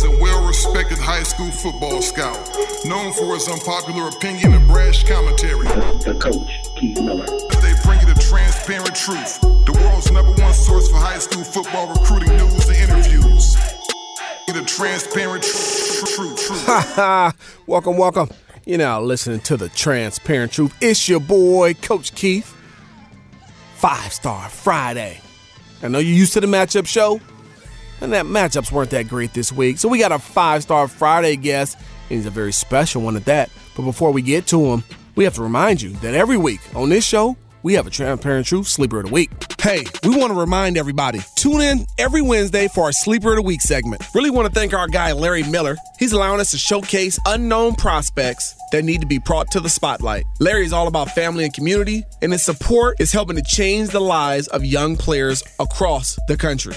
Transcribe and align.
He's 0.00 0.08
a 0.08 0.18
well 0.18 0.46
respected 0.46 0.96
high 0.96 1.24
school 1.24 1.50
football 1.50 2.00
scout, 2.00 2.38
known 2.86 3.12
for 3.12 3.34
his 3.34 3.46
unpopular 3.50 4.08
opinion 4.08 4.54
and 4.54 4.66
brash 4.66 5.04
commentary. 5.04 5.66
The, 5.66 6.12
the 6.12 6.18
coach, 6.18 6.50
Keith 6.78 6.98
Miller. 7.02 7.26
They 7.60 7.74
bring 7.84 8.00
you 8.00 8.06
the 8.06 8.18
transparent 8.18 8.96
truth, 8.96 9.38
the 9.42 9.78
world's 9.78 10.10
number 10.10 10.32
one 10.42 10.54
source 10.54 10.88
for 10.88 10.96
high 10.96 11.18
school 11.18 11.44
football 11.44 11.92
recruiting 11.92 12.34
news 12.34 12.66
and 12.70 12.76
interviews. 12.78 13.56
The 14.46 14.64
transparent 14.66 15.44
truth. 15.44 16.16
truth. 16.16 16.48
Ha 16.66 16.92
ha! 16.94 17.34
welcome, 17.66 17.98
welcome. 17.98 18.30
You're 18.64 18.78
now 18.78 19.02
listening 19.02 19.40
to 19.40 19.58
the 19.58 19.68
transparent 19.68 20.52
truth. 20.52 20.74
It's 20.80 21.10
your 21.10 21.20
boy, 21.20 21.74
Coach 21.74 22.14
Keith. 22.14 22.56
Five 23.74 24.14
Star 24.14 24.48
Friday. 24.48 25.20
I 25.82 25.88
know 25.88 25.98
you're 25.98 26.16
used 26.16 26.32
to 26.32 26.40
the 26.40 26.46
matchup 26.46 26.86
show, 26.86 27.20
and 28.00 28.12
that 28.12 28.26
matchups 28.26 28.72
weren't 28.72 28.90
that 28.90 29.08
great 29.08 29.32
this 29.34 29.52
week. 29.52 29.78
So 29.78 29.88
we 29.88 29.98
got 29.98 30.12
a 30.12 30.18
Five 30.18 30.62
Star 30.62 30.88
Friday 30.88 31.36
guest, 31.36 31.76
and 32.08 32.18
he's 32.18 32.26
a 32.26 32.30
very 32.30 32.52
special 32.52 33.02
one 33.02 33.16
at 33.16 33.24
that. 33.26 33.50
But 33.76 33.82
before 33.82 34.12
we 34.12 34.22
get 34.22 34.46
to 34.48 34.64
him, 34.66 34.84
we 35.16 35.24
have 35.24 35.34
to 35.34 35.42
remind 35.42 35.82
you 35.82 35.90
that 35.90 36.14
every 36.14 36.36
week 36.36 36.60
on 36.74 36.88
this 36.88 37.04
show, 37.04 37.36
we 37.62 37.74
have 37.74 37.86
a 37.86 37.90
Transparent 37.90 38.46
Truth 38.46 38.68
Sleeper 38.68 39.00
of 39.00 39.06
the 39.06 39.12
Week. 39.12 39.30
Hey, 39.60 39.84
we 40.04 40.16
want 40.16 40.32
to 40.32 40.38
remind 40.38 40.78
everybody 40.78 41.20
tune 41.36 41.60
in 41.60 41.84
every 41.98 42.22
Wednesday 42.22 42.68
for 42.68 42.84
our 42.84 42.92
Sleeper 42.92 43.32
of 43.32 43.36
the 43.36 43.42
Week 43.42 43.60
segment. 43.60 44.02
Really 44.14 44.30
want 44.30 44.48
to 44.48 44.54
thank 44.58 44.72
our 44.72 44.88
guy, 44.88 45.12
Larry 45.12 45.42
Miller. 45.42 45.76
He's 45.98 46.12
allowing 46.12 46.40
us 46.40 46.52
to 46.52 46.58
showcase 46.58 47.18
unknown 47.26 47.74
prospects 47.74 48.54
that 48.72 48.84
need 48.84 49.02
to 49.02 49.06
be 49.06 49.18
brought 49.18 49.50
to 49.50 49.60
the 49.60 49.68
spotlight. 49.68 50.24
Larry 50.38 50.64
is 50.64 50.72
all 50.72 50.88
about 50.88 51.10
family 51.10 51.44
and 51.44 51.52
community, 51.52 52.04
and 52.22 52.32
his 52.32 52.44
support 52.44 52.98
is 52.98 53.12
helping 53.12 53.36
to 53.36 53.42
change 53.42 53.90
the 53.90 54.00
lives 54.00 54.48
of 54.48 54.64
young 54.64 54.96
players 54.96 55.42
across 55.58 56.18
the 56.28 56.36
country. 56.36 56.76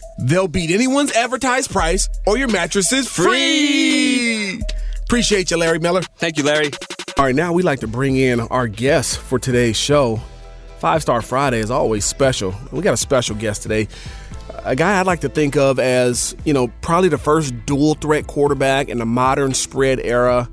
They'll 0.21 0.47
beat 0.47 0.69
anyone's 0.69 1.11
advertised 1.13 1.71
price, 1.71 2.07
or 2.27 2.37
your 2.37 2.47
mattress 2.47 2.91
is 2.93 3.07
free. 3.07 4.61
Appreciate 5.03 5.51
you, 5.51 5.57
Larry 5.57 5.79
Miller. 5.79 6.01
Thank 6.17 6.37
you, 6.37 6.43
Larry. 6.43 6.69
All 7.17 7.25
right, 7.25 7.35
now 7.35 7.53
we 7.53 7.63
like 7.63 7.79
to 7.79 7.87
bring 7.87 8.15
in 8.15 8.39
our 8.39 8.67
guest 8.67 9.19
for 9.19 9.39
today's 9.39 9.77
show. 9.77 10.21
Five 10.79 11.01
Star 11.01 11.21
Friday 11.21 11.59
is 11.59 11.71
always 11.71 12.05
special. 12.05 12.55
We 12.71 12.81
got 12.81 12.93
a 12.93 12.97
special 12.97 13.35
guest 13.35 13.63
today. 13.63 13.87
A 14.63 14.75
guy 14.75 14.99
I'd 14.99 15.07
like 15.07 15.21
to 15.21 15.29
think 15.29 15.57
of 15.57 15.79
as, 15.79 16.35
you 16.45 16.53
know, 16.53 16.67
probably 16.81 17.09
the 17.09 17.17
first 17.17 17.53
dual 17.65 17.95
threat 17.95 18.27
quarterback 18.27 18.89
in 18.89 18.99
the 18.99 19.05
modern 19.05 19.53
spread 19.53 19.99
era. 19.99 20.49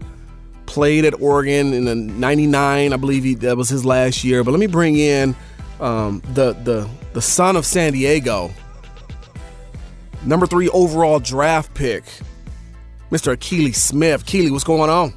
Played 0.66 1.04
at 1.04 1.20
Oregon 1.20 1.72
in 1.72 1.84
the 1.84 1.94
99, 1.94 2.92
I 2.92 2.96
believe 2.96 3.24
he, 3.24 3.34
that 3.36 3.56
was 3.56 3.68
his 3.68 3.84
last 3.84 4.24
year. 4.24 4.44
But 4.44 4.50
let 4.50 4.60
me 4.60 4.66
bring 4.66 4.96
in 4.96 5.34
um, 5.80 6.22
the, 6.34 6.52
the, 6.52 6.88
the 7.12 7.22
son 7.22 7.56
of 7.56 7.64
San 7.64 7.92
Diego, 7.92 8.50
number 10.24 10.46
three 10.46 10.68
overall 10.70 11.20
draft 11.20 11.74
pick, 11.74 12.04
Mr. 13.10 13.36
Akili 13.36 13.74
Smith. 13.74 14.26
Keely, 14.26 14.50
what's 14.50 14.64
going 14.64 14.90
on? 14.90 15.14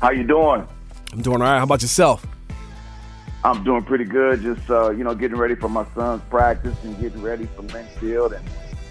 How 0.00 0.10
you 0.10 0.24
doing? 0.24 0.66
I'm 1.12 1.22
doing 1.22 1.42
all 1.42 1.48
right. 1.48 1.58
How 1.58 1.64
about 1.64 1.82
yourself? 1.82 2.26
I'm 3.44 3.64
doing 3.64 3.82
pretty 3.82 4.04
good. 4.04 4.42
Just 4.42 4.68
uh, 4.70 4.90
you 4.90 5.04
know, 5.04 5.14
getting 5.14 5.36
ready 5.36 5.54
for 5.54 5.68
my 5.68 5.86
son's 5.94 6.22
practice 6.30 6.76
and 6.84 6.98
getting 7.00 7.22
ready 7.22 7.46
for 7.56 7.62
Linfield, 7.62 8.36
and 8.36 8.44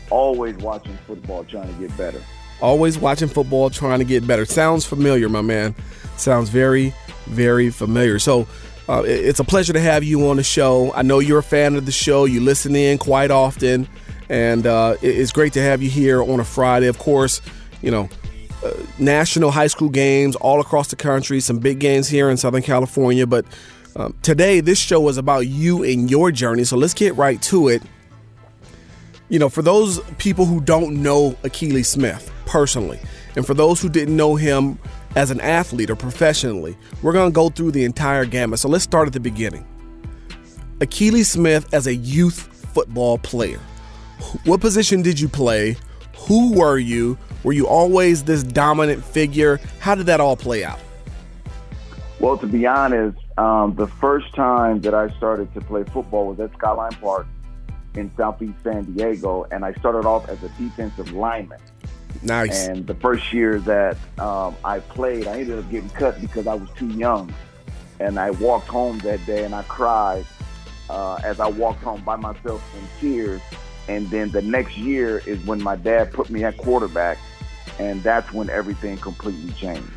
always 0.09 0.55
watching 0.57 0.97
football, 1.05 1.43
trying 1.43 1.73
to 1.73 1.79
get 1.79 1.95
better. 1.97 2.21
Always 2.59 2.97
watching 2.97 3.27
football, 3.27 3.69
trying 3.69 3.99
to 3.99 4.05
get 4.05 4.25
better. 4.25 4.45
Sounds 4.45 4.85
familiar, 4.85 5.29
my 5.29 5.41
man. 5.41 5.75
Sounds 6.17 6.49
very, 6.49 6.93
very 7.25 7.69
familiar. 7.69 8.19
So. 8.19 8.47
Uh, 8.89 9.03
it's 9.05 9.41
a 9.41 9.43
pleasure 9.43 9.73
to 9.73 9.81
have 9.81 10.01
you 10.01 10.29
on 10.29 10.37
the 10.37 10.43
show. 10.43 10.93
I 10.93 11.01
know 11.01 11.19
you're 11.19 11.39
a 11.39 11.43
fan 11.43 11.75
of 11.75 11.85
the 11.85 11.91
show. 11.91 12.23
You 12.23 12.39
listen 12.39 12.73
in 12.73 12.97
quite 12.97 13.31
often, 13.31 13.85
and 14.29 14.65
uh, 14.65 14.95
it's 15.01 15.31
great 15.31 15.53
to 15.53 15.61
have 15.61 15.81
you 15.81 15.89
here 15.89 16.21
on 16.21 16.39
a 16.39 16.43
Friday. 16.43 16.87
Of 16.87 16.99
course, 16.99 17.41
you 17.81 17.91
know, 17.91 18.09
uh, 18.63 18.73
national 18.97 19.51
high 19.51 19.67
school 19.67 19.89
games 19.89 20.35
all 20.35 20.59
across 20.59 20.89
the 20.89 20.95
country, 20.95 21.39
some 21.39 21.59
big 21.59 21.79
games 21.79 22.07
here 22.07 22.29
in 22.29 22.37
Southern 22.37 22.63
California. 22.63 23.27
But 23.27 23.45
um, 23.95 24.15
today, 24.21 24.59
this 24.59 24.79
show 24.79 25.07
is 25.09 25.17
about 25.17 25.47
you 25.47 25.83
and 25.83 26.09
your 26.09 26.31
journey. 26.31 26.63
So 26.63 26.77
let's 26.77 26.93
get 26.93 27.15
right 27.15 27.41
to 27.43 27.69
it. 27.69 27.83
You 29.29 29.39
know, 29.39 29.49
for 29.49 29.61
those 29.61 29.99
people 30.17 30.45
who 30.45 30.61
don't 30.61 31.01
know 31.01 31.31
Akili 31.43 31.85
Smith 31.85 32.31
personally, 32.45 32.99
and 33.35 33.45
for 33.45 33.53
those 33.53 33.81
who 33.81 33.89
didn't 33.89 34.15
know 34.15 34.35
him 34.35 34.79
as 35.15 35.31
an 35.31 35.41
athlete 35.41 35.89
or 35.89 35.95
professionally, 35.95 36.77
we're 37.01 37.13
going 37.13 37.29
to 37.29 37.33
go 37.35 37.49
through 37.49 37.71
the 37.71 37.83
entire 37.83 38.25
gamut. 38.25 38.59
So 38.59 38.69
let's 38.69 38.83
start 38.83 39.07
at 39.07 39.13
the 39.13 39.19
beginning. 39.19 39.65
Akili 40.79 41.25
Smith 41.25 41.73
as 41.73 41.87
a 41.87 41.95
youth 41.95 42.39
football 42.73 43.17
player. 43.17 43.59
What 44.45 44.61
position 44.61 45.01
did 45.01 45.19
you 45.19 45.29
play? 45.29 45.77
Who 46.27 46.53
were 46.53 46.77
you? 46.77 47.17
Were 47.43 47.53
you 47.53 47.67
always 47.67 48.23
this 48.23 48.43
dominant 48.43 49.03
figure? 49.03 49.59
How 49.79 49.95
did 49.95 50.07
that 50.07 50.19
all 50.19 50.35
play 50.35 50.63
out? 50.63 50.79
Well, 52.19 52.37
to 52.39 52.47
be 52.47 52.65
honest, 52.65 53.17
um, 53.37 53.75
the 53.75 53.87
first 53.87 54.33
time 54.33 54.81
that 54.81 54.93
I 54.93 55.09
started 55.17 55.53
to 55.53 55.61
play 55.61 55.83
football 55.83 56.27
was 56.27 56.39
at 56.39 56.51
Skyline 56.53 56.93
Park 56.93 57.27
in 57.95 58.11
Southeast 58.17 58.55
San 58.63 58.91
Diego, 58.93 59.45
and 59.51 59.63
I 59.63 59.73
started 59.73 60.05
off 60.05 60.27
as 60.27 60.41
a 60.43 60.49
defensive 60.49 61.11
lineman. 61.13 61.59
Nice. 62.23 62.67
And 62.67 62.87
the 62.87 62.95
first 62.95 63.31
year 63.31 63.59
that 63.61 63.97
um, 64.17 64.55
I 64.63 64.79
played, 64.79 65.27
I 65.27 65.39
ended 65.39 65.59
up 65.59 65.69
getting 65.69 65.89
cut 65.91 66.19
because 66.19 66.47
I 66.47 66.55
was 66.55 66.69
too 66.75 66.87
young. 66.87 67.33
And 67.99 68.19
I 68.19 68.31
walked 68.31 68.67
home 68.67 68.99
that 68.99 69.25
day 69.25 69.43
and 69.43 69.55
I 69.55 69.63
cried 69.63 70.25
uh, 70.89 71.15
as 71.23 71.39
I 71.39 71.47
walked 71.47 71.83
home 71.83 72.03
by 72.03 72.15
myself 72.15 72.63
in 72.75 72.87
tears. 72.99 73.41
And 73.87 74.09
then 74.09 74.31
the 74.31 74.41
next 74.41 74.77
year 74.77 75.19
is 75.25 75.39
when 75.45 75.61
my 75.61 75.75
dad 75.75 76.11
put 76.11 76.29
me 76.29 76.43
at 76.43 76.57
quarterback, 76.57 77.17
and 77.79 78.03
that's 78.03 78.31
when 78.33 78.49
everything 78.49 78.97
completely 78.97 79.51
changed. 79.53 79.87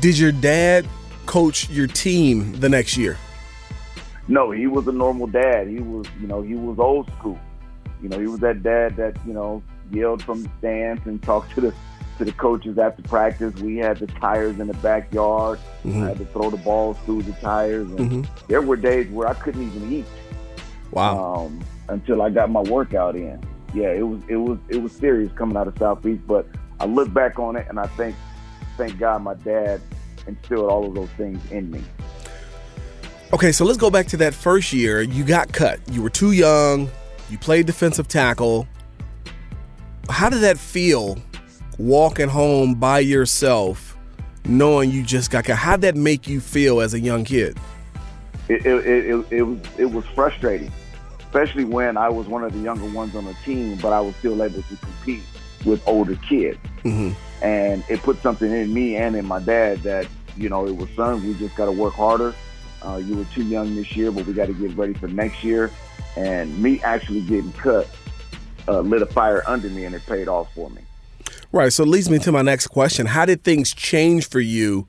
Did 0.00 0.18
your 0.18 0.32
dad 0.32 0.86
coach 1.26 1.68
your 1.70 1.86
team 1.86 2.52
the 2.60 2.68
next 2.68 2.96
year? 2.96 3.16
No, 4.28 4.50
he 4.50 4.66
was 4.66 4.86
a 4.88 4.92
normal 4.92 5.26
dad. 5.28 5.68
He 5.68 5.78
was, 5.78 6.06
you 6.20 6.26
know, 6.26 6.42
he 6.42 6.54
was 6.54 6.78
old 6.78 7.08
school. 7.18 7.38
You 8.02 8.08
know, 8.08 8.18
he 8.18 8.26
was 8.26 8.40
that 8.40 8.62
dad 8.62 8.96
that, 8.96 9.16
you 9.26 9.32
know, 9.32 9.62
yelled 9.92 10.22
from 10.22 10.42
the 10.42 10.50
stands 10.58 11.06
and 11.06 11.22
talked 11.22 11.54
to 11.54 11.60
the 11.60 11.74
to 12.18 12.24
the 12.24 12.32
coaches 12.32 12.78
after 12.78 13.02
practice. 13.02 13.54
We 13.56 13.76
had 13.76 13.98
the 13.98 14.06
tires 14.06 14.58
in 14.58 14.68
the 14.68 14.74
backyard. 14.74 15.58
Mm-hmm. 15.84 16.02
I 16.02 16.08
had 16.08 16.18
to 16.18 16.24
throw 16.26 16.48
the 16.50 16.56
balls 16.56 16.96
through 17.04 17.22
the 17.22 17.32
tires. 17.32 17.88
And 17.90 18.10
Mhm. 18.10 18.26
there 18.48 18.62
were 18.62 18.76
days 18.76 19.10
where 19.10 19.28
I 19.28 19.34
couldn't 19.34 19.62
even 19.62 19.92
eat 19.92 20.06
Wow. 20.92 21.44
um, 21.46 21.60
until 21.88 22.22
I 22.22 22.30
got 22.30 22.50
my 22.50 22.60
workout 22.60 23.16
in. 23.16 23.42
Yeah, 23.74 23.90
it 23.90 24.06
was 24.06 24.20
it 24.28 24.36
was 24.36 24.58
it 24.68 24.76
was 24.76 24.92
serious 24.92 25.32
coming 25.32 25.56
out 25.56 25.68
of 25.68 25.76
Southeast, 25.78 26.26
but 26.26 26.46
I 26.80 26.86
look 26.86 27.12
back 27.12 27.38
on 27.38 27.56
it 27.56 27.66
and 27.68 27.78
I 27.78 27.86
think 27.88 28.16
thank 28.76 28.98
God 28.98 29.22
my 29.22 29.34
dad 29.34 29.80
instilled 30.26 30.70
all 30.70 30.86
of 30.86 30.94
those 30.94 31.10
things 31.10 31.40
in 31.50 31.70
me. 31.70 31.82
Okay, 33.32 33.50
so 33.52 33.64
let's 33.64 33.78
go 33.78 33.90
back 33.90 34.06
to 34.08 34.16
that 34.18 34.34
first 34.34 34.72
year. 34.72 35.02
You 35.02 35.24
got 35.24 35.52
cut. 35.52 35.80
You 35.90 36.00
were 36.00 36.10
too 36.10 36.32
young. 36.32 36.88
You 37.28 37.38
played 37.38 37.66
defensive 37.66 38.06
tackle. 38.06 38.68
How 40.08 40.30
did 40.30 40.42
that 40.42 40.58
feel 40.58 41.18
walking 41.76 42.28
home 42.28 42.74
by 42.74 43.00
yourself, 43.00 43.96
knowing 44.44 44.90
you 44.90 45.02
just 45.02 45.32
got 45.32 45.44
cut? 45.44 45.56
How 45.56 45.76
did 45.76 45.82
that 45.82 45.96
make 45.96 46.28
you 46.28 46.40
feel 46.40 46.80
as 46.80 46.94
a 46.94 47.00
young 47.00 47.24
kid? 47.24 47.58
It 48.48 48.64
it, 48.64 48.86
it, 48.86 49.06
it, 49.06 49.26
it 49.30 49.42
was 49.42 49.58
it 49.76 49.86
was 49.86 50.04
frustrating, 50.14 50.70
especially 51.36 51.64
when 51.64 51.98
I 51.98 52.08
was 52.08 52.26
one 52.26 52.44
of 52.44 52.52
the 52.54 52.60
younger 52.60 52.86
ones 52.86 53.14
on 53.14 53.26
the 53.26 53.34
team, 53.44 53.76
but 53.76 53.92
I 53.92 54.00
was 54.00 54.16
still 54.16 54.42
able 54.42 54.62
to 54.62 54.76
compete 54.76 55.22
with 55.64 55.86
older 55.86 56.16
kids. 56.16 56.58
hmm 56.82 57.12
and 57.42 57.84
it 57.90 58.00
put 58.00 58.16
something 58.22 58.50
in 58.50 58.72
me 58.72 58.96
and 58.96 59.14
in 59.14 59.26
my 59.26 59.38
dad 59.38 59.78
that 59.80 60.08
you 60.38 60.48
know 60.48 60.66
it 60.66 60.74
was 60.74 60.88
son 60.96 61.22
we 61.22 61.34
just 61.34 61.54
got 61.54 61.66
to 61.66 61.70
work 61.70 61.92
harder 61.92 62.34
uh, 62.80 62.96
you 62.96 63.14
were 63.14 63.26
too 63.26 63.42
young 63.42 63.76
this 63.76 63.94
year 63.94 64.10
but 64.10 64.24
we 64.24 64.32
got 64.32 64.46
to 64.46 64.54
get 64.54 64.74
ready 64.74 64.94
for 64.94 65.06
next 65.08 65.44
year 65.44 65.70
and 66.16 66.58
me 66.62 66.80
actually 66.80 67.20
getting 67.20 67.52
cut 67.52 67.86
uh, 68.68 68.80
lit 68.80 69.02
a 69.02 69.06
fire 69.06 69.42
under 69.46 69.68
me 69.68 69.84
and 69.84 69.94
it 69.94 70.00
paid 70.06 70.28
off 70.28 70.50
for 70.54 70.70
me 70.70 70.80
Right. 71.52 71.70
So 71.72 71.82
it 71.82 71.88
leads 71.88 72.08
me 72.10 72.18
to 72.20 72.32
my 72.32 72.42
next 72.42 72.68
question. 72.68 73.06
How 73.06 73.24
did 73.24 73.44
things 73.44 73.72
change 73.72 74.28
for 74.28 74.40
you 74.40 74.86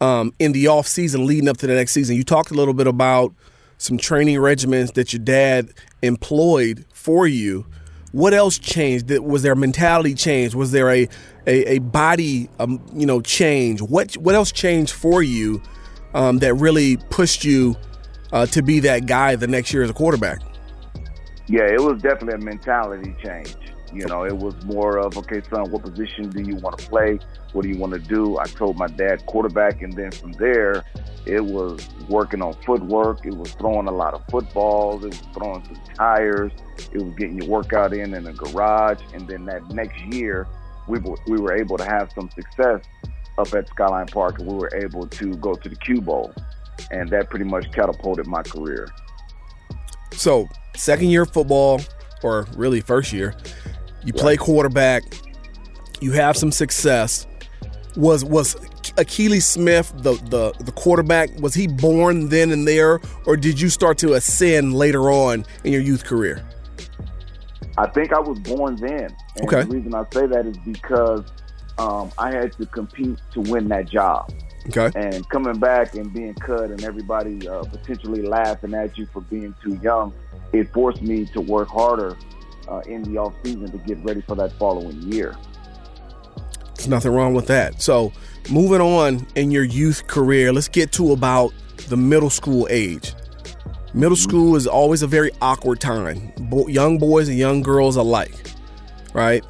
um, 0.00 0.32
in 0.38 0.52
the 0.52 0.66
off 0.68 0.86
season 0.86 1.26
leading 1.26 1.48
up 1.48 1.56
to 1.58 1.66
the 1.66 1.74
next 1.74 1.92
season? 1.92 2.16
You 2.16 2.24
talked 2.24 2.50
a 2.50 2.54
little 2.54 2.74
bit 2.74 2.86
about 2.86 3.32
some 3.78 3.98
training 3.98 4.36
regimens 4.36 4.94
that 4.94 5.12
your 5.12 5.22
dad 5.22 5.70
employed 6.02 6.84
for 6.92 7.26
you. 7.26 7.66
what 8.12 8.32
else 8.32 8.58
changed? 8.58 9.10
Was 9.10 9.42
there 9.42 9.52
a 9.52 9.56
mentality 9.56 10.14
change? 10.14 10.54
Was 10.54 10.70
there 10.70 10.88
a 10.90 11.08
a, 11.46 11.74
a 11.74 11.78
body 11.80 12.48
um, 12.58 12.80
you 12.94 13.06
know 13.06 13.20
change? 13.20 13.82
What 13.82 14.14
what 14.14 14.34
else 14.34 14.52
changed 14.52 14.92
for 14.92 15.22
you 15.22 15.60
um, 16.14 16.38
that 16.38 16.54
really 16.54 16.96
pushed 17.10 17.44
you 17.44 17.76
uh, 18.32 18.46
to 18.46 18.62
be 18.62 18.80
that 18.80 19.06
guy 19.06 19.36
the 19.36 19.48
next 19.48 19.72
year 19.72 19.82
as 19.82 19.90
a 19.90 19.94
quarterback? 19.94 20.40
Yeah, 21.46 21.64
it 21.64 21.80
was 21.80 22.00
definitely 22.00 22.40
a 22.40 22.44
mentality 22.44 23.14
change. 23.22 23.54
You 23.94 24.06
know, 24.06 24.24
it 24.24 24.36
was 24.36 24.54
more 24.64 24.98
of, 24.98 25.16
okay, 25.16 25.40
son, 25.48 25.70
what 25.70 25.82
position 25.82 26.28
do 26.30 26.42
you 26.42 26.56
want 26.56 26.78
to 26.78 26.88
play? 26.88 27.20
What 27.52 27.62
do 27.62 27.68
you 27.68 27.78
want 27.78 27.92
to 27.92 28.00
do? 28.00 28.38
I 28.38 28.44
told 28.46 28.76
my 28.76 28.88
dad 28.88 29.24
quarterback, 29.26 29.82
and 29.82 29.92
then 29.92 30.10
from 30.10 30.32
there, 30.32 30.84
it 31.26 31.44
was 31.44 31.88
working 32.08 32.42
on 32.42 32.54
footwork. 32.64 33.24
It 33.24 33.34
was 33.34 33.52
throwing 33.52 33.86
a 33.86 33.92
lot 33.92 34.14
of 34.14 34.22
footballs. 34.30 35.04
It 35.04 35.08
was 35.08 35.22
throwing 35.32 35.64
some 35.64 35.80
tires. 35.94 36.52
It 36.92 37.00
was 37.00 37.14
getting 37.14 37.38
your 37.38 37.48
workout 37.48 37.94
in 37.94 38.14
in 38.14 38.26
a 38.26 38.32
garage. 38.32 39.00
And 39.14 39.28
then 39.28 39.44
that 39.46 39.66
next 39.70 39.98
year, 40.12 40.48
we 40.88 40.98
were, 40.98 41.16
we 41.28 41.38
were 41.38 41.54
able 41.54 41.78
to 41.78 41.84
have 41.84 42.10
some 42.14 42.28
success 42.30 42.82
up 43.38 43.54
at 43.54 43.68
Skyline 43.68 44.06
Park, 44.06 44.40
and 44.40 44.48
we 44.48 44.54
were 44.54 44.74
able 44.74 45.06
to 45.06 45.36
go 45.36 45.54
to 45.54 45.68
the 45.68 45.76
Q 45.76 46.00
Bowl. 46.00 46.34
And 46.90 47.08
that 47.10 47.30
pretty 47.30 47.44
much 47.44 47.70
catapulted 47.72 48.26
my 48.26 48.42
career. 48.42 48.88
So, 50.12 50.48
second 50.76 51.08
year 51.08 51.24
football, 51.24 51.80
or 52.22 52.46
really 52.56 52.80
first 52.80 53.12
year, 53.12 53.34
you 54.04 54.12
play 54.12 54.36
quarterback, 54.36 55.02
you 56.00 56.12
have 56.12 56.36
some 56.36 56.52
success. 56.52 57.26
Was 57.96 58.24
was 58.24 58.56
Akili 58.96 59.40
Smith 59.40 59.92
the, 59.98 60.14
the 60.28 60.52
the 60.64 60.72
quarterback? 60.72 61.30
Was 61.40 61.54
he 61.54 61.66
born 61.66 62.28
then 62.28 62.50
and 62.50 62.66
there, 62.66 63.00
or 63.26 63.36
did 63.36 63.60
you 63.60 63.68
start 63.68 63.98
to 63.98 64.14
ascend 64.14 64.74
later 64.74 65.10
on 65.10 65.44
in 65.62 65.72
your 65.72 65.82
youth 65.82 66.04
career? 66.04 66.44
I 67.76 67.88
think 67.88 68.12
I 68.12 68.20
was 68.20 68.38
born 68.40 68.76
then. 68.76 69.14
And 69.36 69.44
Okay. 69.48 69.62
the 69.62 69.68
reason 69.76 69.94
I 69.94 70.04
say 70.12 70.26
that 70.26 70.46
is 70.46 70.56
because 70.58 71.24
um, 71.78 72.12
I 72.18 72.30
had 72.30 72.52
to 72.54 72.66
compete 72.66 73.18
to 73.32 73.40
win 73.40 73.68
that 73.68 73.88
job. 73.88 74.32
Okay. 74.68 74.90
and 74.98 75.28
coming 75.28 75.58
back 75.58 75.94
and 75.94 76.10
being 76.10 76.32
cut 76.32 76.70
and 76.70 76.82
everybody 76.84 77.46
uh, 77.46 77.64
potentially 77.64 78.22
laughing 78.22 78.72
at 78.72 78.96
you 78.96 79.04
for 79.12 79.20
being 79.20 79.54
too 79.62 79.78
young, 79.82 80.14
it 80.54 80.72
forced 80.72 81.02
me 81.02 81.26
to 81.34 81.40
work 81.42 81.68
harder 81.68 82.16
uh, 82.68 82.82
in 82.86 83.02
the 83.02 83.18
off 83.18 83.34
season 83.44 83.70
to 83.70 83.78
get 83.78 83.98
ready 84.04 84.20
for 84.22 84.34
that 84.36 84.52
following 84.52 85.00
year. 85.12 85.36
There's 86.74 86.88
nothing 86.88 87.12
wrong 87.12 87.34
with 87.34 87.46
that. 87.46 87.80
So, 87.80 88.12
moving 88.50 88.80
on 88.80 89.26
in 89.36 89.50
your 89.50 89.64
youth 89.64 90.06
career, 90.06 90.52
let's 90.52 90.68
get 90.68 90.92
to 90.92 91.12
about 91.12 91.52
the 91.88 91.96
middle 91.96 92.30
school 92.30 92.66
age. 92.70 93.14
Middle 93.94 94.16
school 94.16 94.56
is 94.56 94.66
always 94.66 95.02
a 95.02 95.06
very 95.06 95.30
awkward 95.40 95.80
time, 95.80 96.32
Bo- 96.40 96.66
young 96.66 96.98
boys 96.98 97.28
and 97.28 97.38
young 97.38 97.62
girls 97.62 97.96
alike, 97.96 98.50
right? 99.12 99.44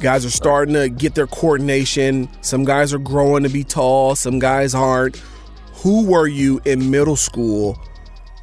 Guys 0.00 0.26
are 0.26 0.30
starting 0.30 0.74
to 0.74 0.90
get 0.90 1.14
their 1.14 1.26
coordination. 1.26 2.28
Some 2.42 2.64
guys 2.64 2.92
are 2.92 2.98
growing 2.98 3.42
to 3.44 3.48
be 3.48 3.64
tall, 3.64 4.14
some 4.14 4.38
guys 4.38 4.74
aren't. 4.74 5.16
Who 5.76 6.04
were 6.04 6.26
you 6.26 6.60
in 6.66 6.90
middle 6.90 7.16
school, 7.16 7.78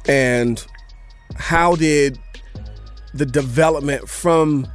and 0.06 0.64
how 1.36 1.76
did 1.76 2.18
the 3.14 3.24
development 3.24 4.08
from 4.08 4.66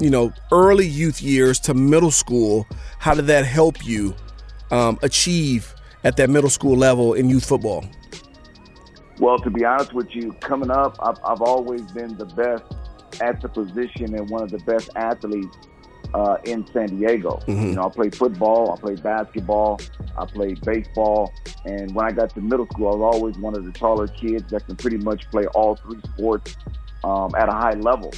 you 0.00 0.10
know 0.10 0.32
early 0.52 0.86
youth 0.86 1.22
years 1.22 1.58
to 1.58 1.74
middle 1.74 2.10
school 2.10 2.66
how 2.98 3.14
did 3.14 3.26
that 3.26 3.44
help 3.44 3.84
you 3.84 4.14
um, 4.70 4.98
achieve 5.02 5.74
at 6.04 6.16
that 6.16 6.28
middle 6.30 6.50
school 6.50 6.76
level 6.76 7.14
in 7.14 7.28
youth 7.28 7.46
football 7.46 7.84
Well, 9.18 9.38
to 9.40 9.50
be 9.50 9.64
honest 9.64 9.92
with 9.92 10.14
you, 10.14 10.32
coming 10.34 10.70
up, 10.70 10.96
I've, 11.02 11.18
I've 11.24 11.42
always 11.42 11.82
been 11.90 12.16
the 12.16 12.26
best 12.26 12.64
at 13.20 13.40
the 13.40 13.48
position 13.48 14.14
and 14.14 14.30
one 14.30 14.42
of 14.42 14.50
the 14.50 14.58
best 14.58 14.90
athletes 14.94 15.56
uh, 16.14 16.36
in 16.44 16.66
San 16.72 16.86
Diego. 16.96 17.40
You 17.48 17.74
know, 17.74 17.86
I 17.86 17.88
played 17.88 18.14
football, 18.14 18.72
I 18.72 18.80
played 18.80 19.02
basketball, 19.02 19.80
I 20.16 20.24
played 20.24 20.60
baseball, 20.60 21.32
and 21.64 21.94
when 21.94 22.06
I 22.06 22.12
got 22.12 22.30
to 22.34 22.40
middle 22.40 22.66
school, 22.66 22.92
I 22.92 22.96
was 22.96 23.14
always 23.16 23.38
one 23.38 23.56
of 23.56 23.64
the 23.64 23.72
taller 23.72 24.06
kids 24.06 24.50
that 24.50 24.66
can 24.66 24.76
pretty 24.76 24.98
much 24.98 25.28
play 25.30 25.46
all 25.46 25.76
three 25.76 26.00
sports 26.14 26.56
um, 27.04 27.34
at 27.36 27.48
a 27.48 27.52
high 27.52 27.74
level. 27.74 28.12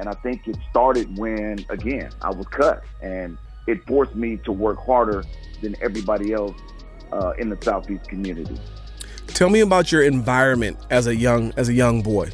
And 0.00 0.08
I 0.08 0.14
think 0.14 0.48
it 0.48 0.56
started 0.70 1.16
when, 1.18 1.64
again, 1.68 2.10
I 2.22 2.30
was 2.30 2.46
cut, 2.48 2.82
and 3.00 3.38
it 3.66 3.84
forced 3.86 4.14
me 4.14 4.38
to 4.38 4.52
work 4.52 4.84
harder 4.84 5.24
than 5.62 5.76
everybody 5.80 6.32
else 6.32 6.58
uh, 7.12 7.32
in 7.38 7.48
the 7.48 7.58
Southeast 7.62 8.08
community. 8.08 8.58
tell 9.28 9.48
me 9.48 9.60
about 9.60 9.92
your 9.92 10.02
environment 10.02 10.76
as 10.90 11.06
a 11.06 11.14
young 11.14 11.52
as 11.56 11.68
a 11.68 11.72
young 11.72 12.02
boy. 12.02 12.30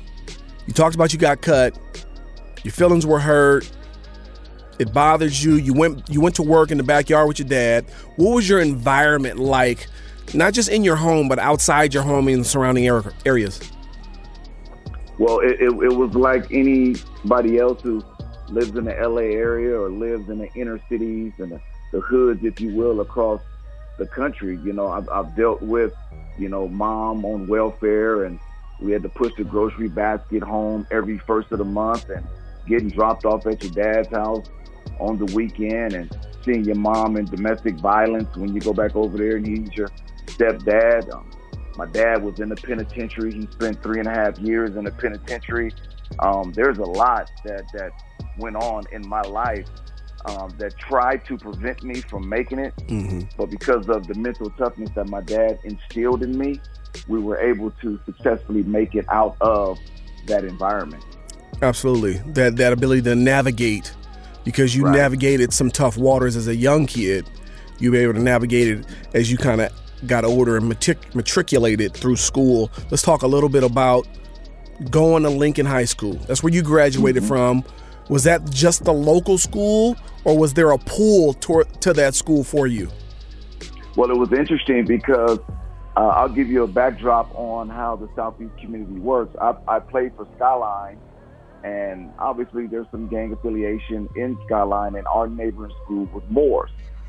You 0.67 0.73
talked 0.73 0.95
about 0.95 1.13
you 1.13 1.19
got 1.19 1.43
cut. 1.43 1.79
Your 2.65 2.73
feelings 2.73 3.07
were 3.07 3.21
hurt. 3.21 3.71
It 4.79 4.93
bothered 4.95 5.33
you. 5.33 5.55
You 5.55 5.75
went 5.75 6.09
you 6.09 6.21
went 6.21 6.35
to 6.37 6.43
work 6.43 6.71
in 6.71 6.79
the 6.79 6.85
backyard 6.85 7.29
with 7.29 7.39
your 7.39 7.49
dad. 7.49 7.85
What 8.17 8.35
was 8.35 8.49
your 8.49 8.61
environment 8.61 9.39
like 9.39 9.87
not 10.35 10.55
just 10.55 10.69
in 10.69 10.85
your 10.85 10.97
home 10.97 11.29
but 11.29 11.39
outside 11.39 11.93
your 11.93 12.03
home 12.03 12.29
and 12.29 12.47
surrounding 12.47 12.89
ar- 12.91 13.13
areas 13.27 13.61
Well, 15.21 15.41
it, 15.41 15.61
it, 15.61 15.69
it 15.69 15.95
was 15.95 16.15
like 16.15 16.51
anybody 16.51 17.59
else 17.59 17.83
who 17.83 18.03
lives 18.49 18.71
in 18.71 18.87
the 18.87 18.95
LA 18.95 19.37
area 19.37 19.79
or 19.79 19.91
lives 19.91 20.31
in 20.31 20.39
the 20.39 20.51
inner 20.55 20.81
cities 20.89 21.35
and 21.37 21.53
the, 21.53 21.61
the 21.93 22.01
hoods, 22.01 22.43
if 22.43 22.59
you 22.59 22.75
will, 22.75 23.03
across 23.03 23.43
the 23.99 24.07
country. 24.07 24.59
You 24.65 24.73
know, 24.73 24.89
I've, 24.89 25.07
I've 25.11 25.37
dealt 25.37 25.61
with, 25.61 25.93
you 26.39 26.49
know, 26.49 26.69
mom 26.69 27.27
on 27.27 27.47
welfare 27.49 28.25
and 28.25 28.41
we 28.81 28.93
had 28.93 29.03
to 29.03 29.11
push 29.11 29.35
the 29.37 29.45
grocery 29.45 29.89
basket 29.89 30.43
home 30.43 30.87
every 30.91 31.19
first 31.19 31.53
of 31.53 31.59
the 31.59 31.67
month 31.67 32.09
and 32.09 32.27
getting 32.67 32.89
dropped 32.89 33.27
off 33.27 33.47
at 33.47 33.63
your 33.63 33.73
dad's 33.73 34.09
house 34.09 34.47
on 35.01 35.19
the 35.19 35.27
weekend 35.35 35.93
and 35.93 36.17
seeing 36.47 36.65
your 36.65 36.77
mom 36.77 37.19
in 37.19 37.27
domestic 37.27 37.75
violence 37.75 38.35
when 38.37 38.55
you 38.55 38.61
go 38.63 38.73
back 38.73 38.97
over 38.97 39.19
there 39.19 39.37
and 39.37 39.47
he's 39.47 39.77
your 39.77 39.91
stepdad. 40.29 41.13
Um, 41.15 41.31
my 41.77 41.87
dad 41.87 42.23
was 42.23 42.41
in 42.41 42.49
the 42.49 42.57
penitentiary. 42.57 43.33
He 43.33 43.49
spent 43.53 43.83
three 43.83 43.99
and 43.99 44.09
a 44.09 44.13
half 44.13 44.39
years 44.39 44.77
in 44.77 44.85
the 44.85 44.91
penitentiary. 44.93 45.73
Um, 46.19 46.53
there's 46.53 46.79
a 46.79 46.85
lot 46.85 47.31
that 47.45 47.65
that 47.73 47.93
went 48.39 48.57
on 48.57 48.85
in 48.93 49.07
my 49.09 49.23
life 49.23 49.67
um, 50.27 50.51
that 50.59 50.77
tried 50.77 51.25
to 51.27 51.39
prevent 51.39 51.83
me 51.83 52.01
from 52.03 52.29
making 52.29 52.59
it. 52.59 52.75
But 53.37 53.51
because 53.51 53.89
of 53.89 54.07
the 54.07 54.15
mental 54.15 54.51
toughness 54.51 54.91
that 54.95 55.09
my 55.09 55.21
dad 55.21 55.59
instilled 55.65 56.23
in 56.23 56.37
me, 56.37 56.61
we 57.09 57.21
were 57.21 57.39
able 57.39 57.71
to 57.83 57.99
successfully 58.05 58.63
make 58.65 58.95
it 58.95 59.07
out 59.11 59.37
of 59.41 59.79
that 60.27 60.45
environment. 60.45 61.05
Absolutely. 61.63 62.15
That 62.33 62.57
that 62.57 62.73
ability 62.73 63.03
to 63.03 63.15
navigate 63.15 63.93
because 64.45 64.75
you 64.75 64.85
Right. 64.85 64.97
navigated 64.97 65.53
some 65.53 65.71
tough 65.71 65.97
waters 65.97 66.37
as 66.37 66.49
a 66.49 66.57
young 66.57 66.87
kid. 66.87 67.29
You 67.79 67.93
were 67.93 67.99
able 67.99 68.15
to 68.15 68.21
navigate 68.21 68.69
it 68.69 68.87
as 69.15 69.31
you 69.31 69.39
kind 69.39 69.61
of 69.61 69.73
got 70.07 70.25
older 70.25 70.57
and 70.57 70.69
matric- 70.69 71.15
matriculated 71.15 71.95
through 71.95 72.17
school. 72.17 72.71
Let's 72.91 73.03
talk 73.03 73.23
a 73.23 73.27
little 73.27 73.49
bit 73.49 73.65
about 73.65 74.07
going 74.91 75.23
to 75.25 75.31
Lincoln 75.31 75.67
High 75.67 75.85
School. 75.85 76.15
That's 76.27 76.43
where 76.43 76.53
you 76.53 76.63
graduated 76.63 77.25
from. 77.25 77.65
Was 78.09 78.25
that 78.25 78.51
just 78.51 78.85
the 78.85 78.93
local 78.93 79.39
school 79.39 79.97
or 80.25 80.37
was 80.37 80.55
there 80.55 80.71
a 80.71 80.79
pull 80.79 81.35
toward, 81.35 81.81
to 81.83 81.93
that 81.93 82.15
school 82.15 82.43
for 82.43 82.67
you? 82.67 82.91
Well, 83.97 84.11
it 84.11 84.17
was 84.17 84.33
interesting 84.33 84.85
because 84.85 85.39
uh, 85.97 86.09
I'll 86.09 86.29
give 86.29 86.49
you 86.49 86.63
a 86.63 86.67
backdrop 86.67 87.31
on 87.35 87.69
how 87.69 87.97
the 87.97 88.09
Southeast 88.17 88.57
community 88.59 88.99
works. 88.99 89.37
I, 89.41 89.55
I 89.69 89.79
played 89.81 90.13
for 90.17 90.27
Skyline, 90.37 90.99
and 91.63 92.11
obviously 92.19 92.67
there's 92.67 92.87
some 92.91 93.09
gang 93.09 93.33
affiliation 93.33 94.09
in 94.17 94.39
Skyline, 94.47 94.95
and 94.95 95.07
our 95.07 95.29
neighboring 95.29 95.73
school 95.85 96.07
was 96.07 96.23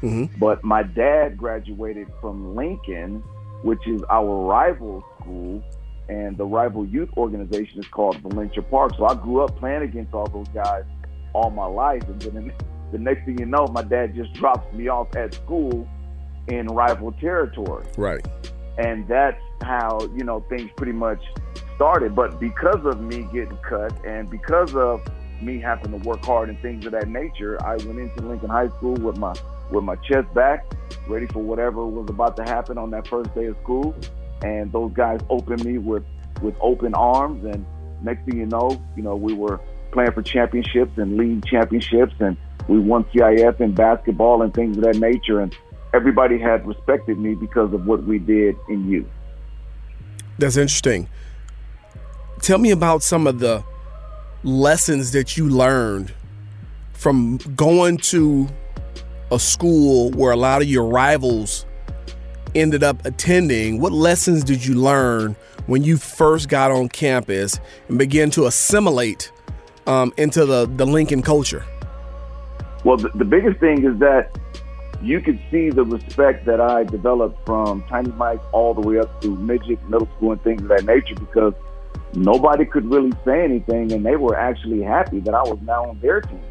Morse. 0.02 0.30
But 0.40 0.64
my 0.64 0.84
dad 0.84 1.38
graduated 1.38 2.08
from 2.20 2.56
Lincoln, 2.56 3.24
which 3.64 3.86
is 3.88 4.02
our 4.10 4.46
rival 4.46 5.04
school, 5.20 5.64
and 6.10 6.38
the 6.38 6.46
rival 6.46 6.86
youth 6.86 7.10
organization 7.18 7.80
is 7.80 7.88
called 7.88 8.18
Valencia 8.18 8.62
Park. 8.62 8.94
So 8.98 9.06
I 9.06 9.14
grew 9.16 9.42
up 9.42 9.56
playing 9.58 9.84
against 9.84 10.14
all 10.14 10.28
those 10.28 10.48
guys 10.50 10.84
all 11.34 11.50
my 11.50 11.66
life, 11.66 12.04
and 12.10 12.22
then 12.22 12.54
the 12.92 12.98
next 13.00 13.24
thing 13.26 13.38
you 13.40 13.46
know, 13.46 13.68
my 13.68 13.84
dad 13.84 14.14
just 14.16 14.34
drops 14.34 14.72
me 14.74 14.90
off 14.90 15.16
at 15.16 15.34
school 15.34 15.88
in 16.48 16.66
rival 16.68 17.12
territory 17.14 17.86
Right. 17.98 18.28
and 18.80 19.08
that's 19.08 19.40
how 19.62 20.00
you 20.18 20.24
know 20.24 20.40
things 20.50 20.72
pretty 20.76 20.92
much 20.92 21.22
started 21.76 22.16
but 22.16 22.40
because 22.40 22.84
of 22.84 23.00
me 23.00 23.28
getting 23.32 23.56
cut 23.58 23.94
and 24.06 24.28
because 24.28 24.74
of 24.74 25.00
me 25.40 25.60
having 25.60 25.92
to 25.92 25.98
work 26.10 26.26
hard 26.26 26.50
and 26.50 26.60
things 26.64 26.84
of 26.88 26.92
that 26.94 27.08
nature 27.08 27.64
i 27.64 27.76
went 27.86 28.00
into 28.00 28.22
lincoln 28.24 28.50
high 28.50 28.68
school 28.70 28.96
with 28.96 29.18
my 29.18 29.34
with 29.72 29.84
my 29.84 29.96
chest 29.98 30.32
back 30.34 30.66
ready 31.08 31.28
for 31.28 31.40
whatever 31.40 31.86
was 31.86 32.10
about 32.10 32.36
to 32.38 32.44
happen 32.44 32.78
on 32.78 32.90
that 32.92 33.08
first 33.08 33.34
day 33.36 33.46
of 33.46 33.58
school 33.64 33.96
and 34.44 34.72
those 34.72 34.92
guys 34.94 35.20
opened 35.30 35.64
me 35.66 35.78
with 35.78 36.04
with 36.42 36.56
open 36.62 36.94
arms 36.94 37.44
and 37.46 37.66
next 38.04 38.26
thing 38.26 38.38
you 38.38 38.46
know 38.46 38.82
you 38.96 39.04
know 39.04 39.16
we 39.16 39.34
were 39.34 39.60
playing 39.92 40.12
for 40.12 40.22
championships 40.22 40.98
and 40.98 41.18
league 41.18 41.46
championships 41.46 42.14
and 42.20 42.38
we 42.68 42.80
won 42.80 43.04
CIF 43.06 43.60
in 43.60 43.74
basketball 43.74 44.42
and 44.42 44.54
things 44.54 44.78
of 44.78 44.84
that 44.84 44.98
nature 44.98 45.40
and 45.40 45.56
everybody 45.94 46.40
had 46.40 46.66
respected 46.66 47.18
me 47.18 47.36
because 47.36 47.74
of 47.74 47.86
what 47.86 48.04
we 48.04 48.20
did 48.20 48.56
in 48.70 48.90
youth. 48.90 49.08
That's 50.38 50.58
interesting. 50.58 51.10
Tell 52.42 52.58
me 52.58 52.72
about 52.72 53.04
some 53.04 53.28
of 53.28 53.40
the 53.40 53.64
lessons 54.44 55.12
that 55.12 55.38
you 55.38 55.50
learned 55.50 56.14
from 56.94 57.38
going 57.56 57.98
to 57.98 58.48
a 59.32 59.40
school 59.40 60.12
where 60.12 60.32
a 60.32 60.36
lot 60.36 60.62
of 60.62 60.68
your 60.68 60.86
rivals 60.86 61.66
ended 62.54 62.84
up 62.84 63.06
attending? 63.06 63.80
What 63.80 63.92
lessons 63.92 64.44
did 64.44 64.66
you 64.66 64.76
learn 64.76 65.36
when 65.68 65.84
you 65.84 65.98
first 65.98 66.50
got 66.50 66.72
on 66.72 66.90
campus 66.90 67.60
and 67.88 67.98
began 67.98 68.30
to 68.32 68.46
assimilate 68.46 69.32
um, 69.88 70.14
into 70.18 70.46
the, 70.46 70.66
the 70.76 70.86
Lincoln 70.86 71.22
culture? 71.22 71.66
Well, 72.84 72.98
the, 72.98 73.10
the 73.16 73.26
biggest 73.26 73.60
thing 73.60 73.86
is 73.86 73.98
that 74.00 74.38
you 75.02 75.20
could 75.20 75.40
see 75.50 75.70
the 75.70 75.84
respect 75.84 76.46
that 76.46 76.62
I 76.62 76.84
developed 76.84 77.46
from 77.46 77.84
Tiny 77.84 78.12
Mite 78.12 78.40
all 78.52 78.74
the 78.74 78.82
way 78.82 79.00
up 79.00 79.22
to 79.22 79.36
midget, 79.36 79.82
middle 79.90 80.08
school, 80.18 80.34
and 80.34 80.44
things 80.44 80.62
of 80.62 80.68
that 80.70 80.86
nature 80.86 81.16
because 81.16 81.54
nobody 82.14 82.66
could 82.66 82.86
really 82.86 83.12
say 83.26 83.44
anything, 83.44 83.92
and 83.92 84.06
they 84.06 84.16
were 84.16 84.38
actually 84.38 84.82
happy 84.82 85.20
that 85.22 85.34
I 85.34 85.42
was 85.42 85.60
now 85.64 85.90
on 85.90 86.00
their 86.02 86.22
team. 86.22 86.42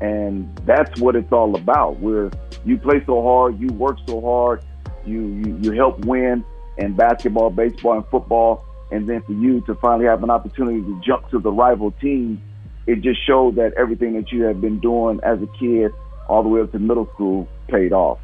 And 0.00 0.54
that's 0.64 0.98
what 1.00 1.16
it's 1.16 1.32
all 1.32 1.54
about. 1.56 1.98
Where 2.00 2.30
you 2.64 2.78
play 2.78 3.02
so 3.04 3.22
hard, 3.22 3.60
you 3.60 3.68
work 3.68 3.98
so 4.06 4.20
hard, 4.20 4.64
you 5.04 5.20
you, 5.20 5.58
you 5.60 5.72
help 5.72 6.04
win 6.04 6.44
in 6.78 6.94
basketball, 6.94 7.50
baseball, 7.50 7.94
and 7.94 8.06
football, 8.06 8.64
and 8.90 9.08
then 9.08 9.22
for 9.22 9.32
you 9.32 9.60
to 9.62 9.74
finally 9.76 10.06
have 10.06 10.22
an 10.22 10.30
opportunity 10.30 10.80
to 10.80 11.00
jump 11.04 11.28
to 11.30 11.38
the 11.38 11.52
rival 11.52 11.90
team, 12.00 12.42
it 12.86 13.02
just 13.02 13.24
showed 13.26 13.56
that 13.56 13.72
everything 13.74 14.14
that 14.14 14.32
you 14.32 14.44
have 14.44 14.60
been 14.60 14.80
doing 14.80 15.20
as 15.22 15.40
a 15.42 15.46
kid 15.58 15.92
all 16.28 16.42
the 16.42 16.48
way 16.48 16.60
up 16.60 16.72
to 16.72 16.78
middle 16.78 17.08
school 17.14 17.46
paid 17.68 17.92
off. 17.92 18.18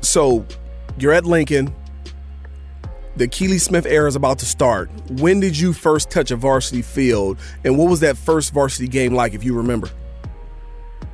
So 0.00 0.46
you're 0.98 1.12
at 1.12 1.24
Lincoln. 1.24 1.74
The 3.18 3.26
Keely 3.26 3.58
Smith 3.58 3.84
era 3.84 4.06
is 4.06 4.14
about 4.14 4.38
to 4.38 4.46
start. 4.46 4.90
When 5.10 5.40
did 5.40 5.58
you 5.58 5.72
first 5.72 6.08
touch 6.08 6.30
a 6.30 6.36
varsity 6.36 6.82
field, 6.82 7.36
and 7.64 7.76
what 7.76 7.90
was 7.90 7.98
that 8.00 8.16
first 8.16 8.52
varsity 8.52 8.86
game 8.86 9.12
like, 9.12 9.34
if 9.34 9.42
you 9.42 9.56
remember? 9.56 9.90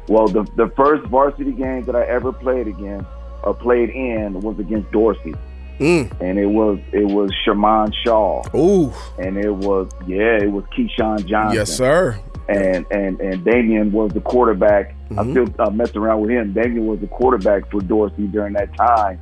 Well, 0.09 0.29
the 0.29 0.43
the 0.57 0.71
first 0.77 1.07
varsity 1.07 1.53
game 1.53 1.85
that 1.85 1.97
I 1.97 2.05
ever 2.05 2.31
played 2.31 2.69
against 2.69 3.09
or 3.43 3.55
played 3.55 3.89
in 3.89 4.39
was 4.41 4.59
against 4.59 4.91
Dorsey. 4.91 5.35
Mm. 5.79 6.21
And 6.21 6.39
it 6.39 6.47
was 6.47 6.79
it 6.93 7.07
was 7.07 7.31
Sharmon 7.47 7.93
Shah. 8.05 8.43
Ooh. 8.55 8.93
And 9.19 9.39
it 9.39 9.55
was 9.55 9.91
yeah, 10.07 10.43
it 10.43 10.53
was 10.53 10.65
Keyshawn 10.77 11.27
Johnson. 11.27 11.57
Yes, 11.57 11.73
sir. 11.73 12.21
And 12.51 12.85
and 12.91 13.19
and 13.21 13.43
Damien 13.45 13.93
was 13.93 14.13
the 14.13 14.21
quarterback. 14.21 14.95
Mm-hmm. 15.09 15.19
I 15.19 15.31
still 15.31 15.55
uh, 15.59 15.71
messed 15.71 15.97
around 15.97 16.21
with 16.21 16.31
him. 16.31 16.53
Damien 16.53 16.87
was 16.87 17.01
the 17.01 17.07
quarterback 17.07 17.71
for 17.71 17.81
Dorsey 17.81 18.27
during 18.27 18.53
that 18.53 18.77
time, 18.77 19.19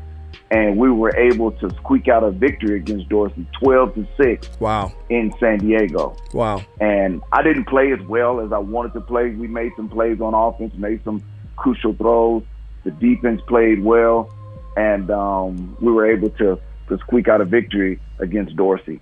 and 0.51 0.77
we 0.77 0.91
were 0.91 1.15
able 1.17 1.53
to 1.53 1.71
squeak 1.77 2.09
out 2.09 2.23
a 2.23 2.31
victory 2.31 2.77
against 2.77 3.09
Dorsey, 3.09 3.47
twelve 3.61 3.95
to 3.95 4.07
six. 4.17 4.49
Wow. 4.61 4.93
In 5.09 5.33
San 5.39 5.59
Diego. 5.59 6.17
Wow. 6.33 6.65
And 6.81 7.23
I 7.33 7.43
didn't 7.43 7.65
play 7.65 7.93
as 7.93 8.01
well 8.07 8.41
as 8.41 8.53
I 8.53 8.59
wanted 8.59 8.93
to 8.95 9.01
play. 9.01 9.31
We 9.31 9.49
made 9.49 9.73
some 9.77 9.89
plays 9.89 10.21
on 10.21 10.35
offense, 10.35 10.75
made 10.77 11.03
some 11.05 11.23
crucial 11.57 11.95
throws. 11.95 12.43
The 12.85 12.91
defense 12.91 13.41
played 13.47 13.83
well, 13.83 14.35
and 14.77 15.11
um, 15.11 15.77
we 15.81 15.93
were 15.93 16.11
able 16.11 16.31
to 16.31 16.59
to 16.89 16.99
squeak 16.99 17.29
out 17.29 17.41
a 17.41 17.45
victory 17.45 18.01
against 18.19 18.57
Dorsey. 18.57 19.01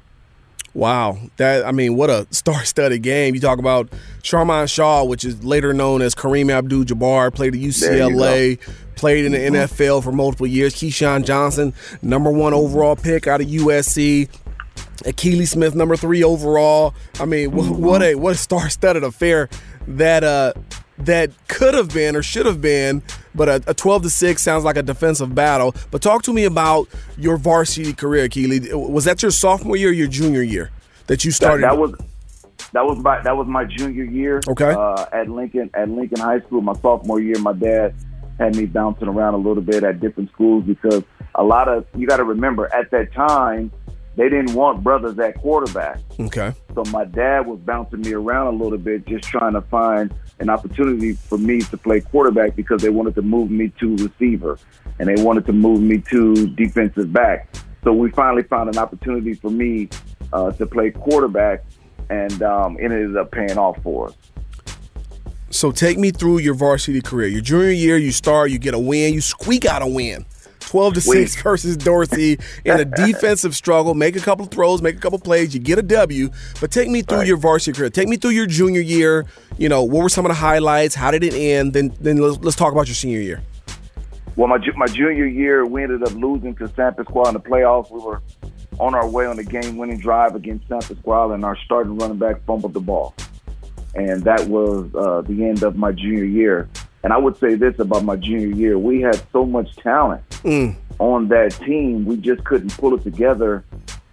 Wow, 0.72 1.18
that 1.36 1.66
I 1.66 1.72
mean, 1.72 1.96
what 1.96 2.10
a 2.10 2.28
star-studded 2.30 3.02
game! 3.02 3.34
You 3.34 3.40
talk 3.40 3.58
about 3.58 3.90
Sharmon 4.22 4.72
Shah, 4.72 5.02
which 5.02 5.24
is 5.24 5.42
later 5.42 5.72
known 5.72 6.00
as 6.00 6.14
Kareem 6.14 6.50
Abdul-Jabbar, 6.50 7.34
played 7.34 7.54
at 7.54 7.60
UCLA, 7.60 8.60
played 8.94 9.24
in 9.24 9.32
the 9.32 9.38
mm-hmm. 9.38 9.74
NFL 9.74 10.04
for 10.04 10.12
multiple 10.12 10.46
years. 10.46 10.74
Keyshawn 10.74 11.24
Johnson, 11.24 11.74
number 12.02 12.30
one 12.30 12.54
overall 12.54 12.94
pick 12.94 13.26
out 13.26 13.40
of 13.40 13.48
USC. 13.48 14.28
Akili 15.04 15.48
Smith, 15.48 15.74
number 15.74 15.96
three 15.96 16.22
overall. 16.22 16.94
I 17.18 17.24
mean, 17.24 17.50
mm-hmm. 17.50 17.82
what 17.82 18.02
a 18.02 18.14
what 18.14 18.34
a 18.34 18.38
star-studded 18.38 19.02
affair 19.02 19.48
that 19.96 20.24
uh 20.24 20.52
that 20.98 21.30
could 21.48 21.74
have 21.74 21.92
been 21.92 22.14
or 22.14 22.22
should 22.22 22.46
have 22.46 22.60
been, 22.60 23.02
but 23.34 23.48
a, 23.48 23.70
a, 23.70 23.74
12 23.74 24.02
to 24.02 24.10
6 24.10 24.42
sounds 24.42 24.64
like 24.64 24.76
a 24.76 24.82
defensive 24.82 25.34
battle. 25.34 25.74
But 25.90 26.02
talk 26.02 26.22
to 26.24 26.32
me 26.32 26.44
about 26.44 26.88
your 27.16 27.38
varsity 27.38 27.92
career, 27.94 28.28
Keely. 28.28 28.72
Was 28.74 29.04
that 29.04 29.22
your 29.22 29.30
sophomore 29.30 29.76
year 29.76 29.90
or 29.90 29.92
your 29.92 30.08
junior 30.08 30.42
year 30.42 30.70
that 31.06 31.24
you 31.24 31.30
started? 31.30 31.64
That, 31.64 31.70
that 31.70 31.78
was 31.78 31.94
that 32.72 32.84
was 32.84 32.98
my 32.98 33.20
that 33.22 33.36
was 33.36 33.46
my 33.46 33.64
junior 33.64 34.04
year. 34.04 34.40
Okay. 34.48 34.72
Uh, 34.72 35.06
at 35.12 35.28
Lincoln 35.28 35.70
at 35.74 35.88
Lincoln 35.88 36.20
High 36.20 36.40
School, 36.40 36.60
my 36.60 36.74
sophomore 36.74 37.20
year, 37.20 37.38
my 37.38 37.52
dad 37.52 37.94
had 38.38 38.56
me 38.56 38.66
bouncing 38.66 39.08
around 39.08 39.34
a 39.34 39.38
little 39.38 39.62
bit 39.62 39.84
at 39.84 40.00
different 40.00 40.30
schools 40.30 40.64
because 40.64 41.02
a 41.34 41.44
lot 41.44 41.68
of 41.68 41.86
you 41.96 42.06
got 42.06 42.18
to 42.18 42.24
remember 42.24 42.72
at 42.74 42.90
that 42.90 43.12
time 43.12 43.70
they 44.20 44.28
didn't 44.28 44.52
want 44.52 44.84
brothers 44.84 45.18
at 45.18 45.34
quarterback. 45.38 45.98
Okay. 46.20 46.52
So 46.74 46.84
my 46.90 47.06
dad 47.06 47.46
was 47.46 47.58
bouncing 47.60 48.02
me 48.02 48.12
around 48.12 48.48
a 48.48 48.62
little 48.62 48.76
bit, 48.76 49.06
just 49.06 49.24
trying 49.24 49.54
to 49.54 49.62
find 49.62 50.12
an 50.40 50.50
opportunity 50.50 51.14
for 51.14 51.38
me 51.38 51.62
to 51.62 51.78
play 51.78 52.02
quarterback 52.02 52.54
because 52.54 52.82
they 52.82 52.90
wanted 52.90 53.14
to 53.14 53.22
move 53.22 53.50
me 53.50 53.72
to 53.80 53.96
receiver 53.96 54.58
and 54.98 55.08
they 55.08 55.22
wanted 55.22 55.46
to 55.46 55.54
move 55.54 55.80
me 55.80 56.02
to 56.10 56.48
defensive 56.48 57.10
back. 57.10 57.48
So 57.82 57.94
we 57.94 58.10
finally 58.10 58.42
found 58.42 58.68
an 58.68 58.76
opportunity 58.76 59.32
for 59.32 59.50
me 59.50 59.88
uh, 60.34 60.52
to 60.52 60.66
play 60.66 60.90
quarterback, 60.90 61.64
and 62.10 62.42
um, 62.42 62.76
it 62.78 62.92
ended 62.92 63.16
up 63.16 63.32
paying 63.32 63.56
off 63.56 63.82
for 63.82 64.08
us. 64.08 64.16
So 65.48 65.72
take 65.72 65.96
me 65.96 66.10
through 66.10 66.40
your 66.40 66.52
varsity 66.52 67.00
career. 67.00 67.28
Your 67.28 67.40
junior 67.40 67.70
year, 67.70 67.96
you 67.96 68.12
start, 68.12 68.50
you 68.50 68.58
get 68.58 68.74
a 68.74 68.78
win, 68.78 69.14
you 69.14 69.22
squeak 69.22 69.64
out 69.64 69.80
a 69.80 69.86
win. 69.86 70.26
12 70.70 70.94
to 70.94 71.00
6 71.00 71.42
versus 71.42 71.76
Dorsey 71.76 72.38
in 72.64 72.78
a 72.78 72.84
defensive 72.84 73.56
struggle. 73.56 73.94
Make 73.94 74.14
a 74.14 74.20
couple 74.20 74.44
of 74.44 74.52
throws, 74.52 74.80
make 74.80 74.96
a 74.96 75.00
couple 75.00 75.18
plays, 75.18 75.52
you 75.52 75.58
get 75.58 75.80
a 75.80 75.82
W. 75.82 76.30
But 76.60 76.70
take 76.70 76.88
me 76.88 77.02
through 77.02 77.18
right. 77.18 77.26
your 77.26 77.38
varsity 77.38 77.76
career. 77.76 77.90
Take 77.90 78.06
me 78.06 78.16
through 78.16 78.30
your 78.30 78.46
junior 78.46 78.80
year. 78.80 79.26
You 79.58 79.68
know, 79.68 79.82
what 79.82 80.04
were 80.04 80.08
some 80.08 80.24
of 80.24 80.30
the 80.30 80.36
highlights? 80.36 80.94
How 80.94 81.10
did 81.10 81.24
it 81.24 81.34
end? 81.34 81.72
Then 81.72 81.92
then 82.00 82.18
let's, 82.18 82.38
let's 82.38 82.56
talk 82.56 82.72
about 82.72 82.86
your 82.86 82.94
senior 82.94 83.20
year. 83.20 83.42
Well, 84.36 84.46
my 84.46 84.58
my 84.76 84.86
junior 84.86 85.26
year, 85.26 85.66
we 85.66 85.82
ended 85.82 86.04
up 86.04 86.12
losing 86.14 86.54
to 86.56 86.68
San 86.68 86.94
Pasqual 86.94 87.26
in 87.26 87.34
the 87.34 87.40
playoffs. 87.40 87.90
We 87.90 87.98
were 87.98 88.22
on 88.78 88.94
our 88.94 89.08
way 89.08 89.26
on 89.26 89.36
the 89.36 89.44
game-winning 89.44 89.98
drive 89.98 90.36
against 90.36 90.68
San 90.68 90.82
Pasqual, 90.82 91.34
and 91.34 91.44
our 91.44 91.56
starting 91.64 91.98
running 91.98 92.18
back 92.18 92.44
fumbled 92.44 92.74
the 92.74 92.80
ball, 92.80 93.12
and 93.96 94.22
that 94.22 94.46
was 94.46 94.88
uh, 94.94 95.22
the 95.22 95.44
end 95.44 95.64
of 95.64 95.74
my 95.74 95.90
junior 95.90 96.24
year. 96.24 96.68
And 97.02 97.12
I 97.12 97.18
would 97.18 97.36
say 97.38 97.54
this 97.54 97.78
about 97.78 98.04
my 98.04 98.16
junior 98.16 98.48
year: 98.48 98.78
we 98.78 99.00
had 99.00 99.22
so 99.32 99.46
much 99.46 99.74
talent 99.76 100.28
mm. 100.30 100.76
on 100.98 101.28
that 101.28 101.52
team, 101.52 102.04
we 102.04 102.16
just 102.16 102.44
couldn't 102.44 102.76
pull 102.76 102.94
it 102.94 103.02
together 103.02 103.64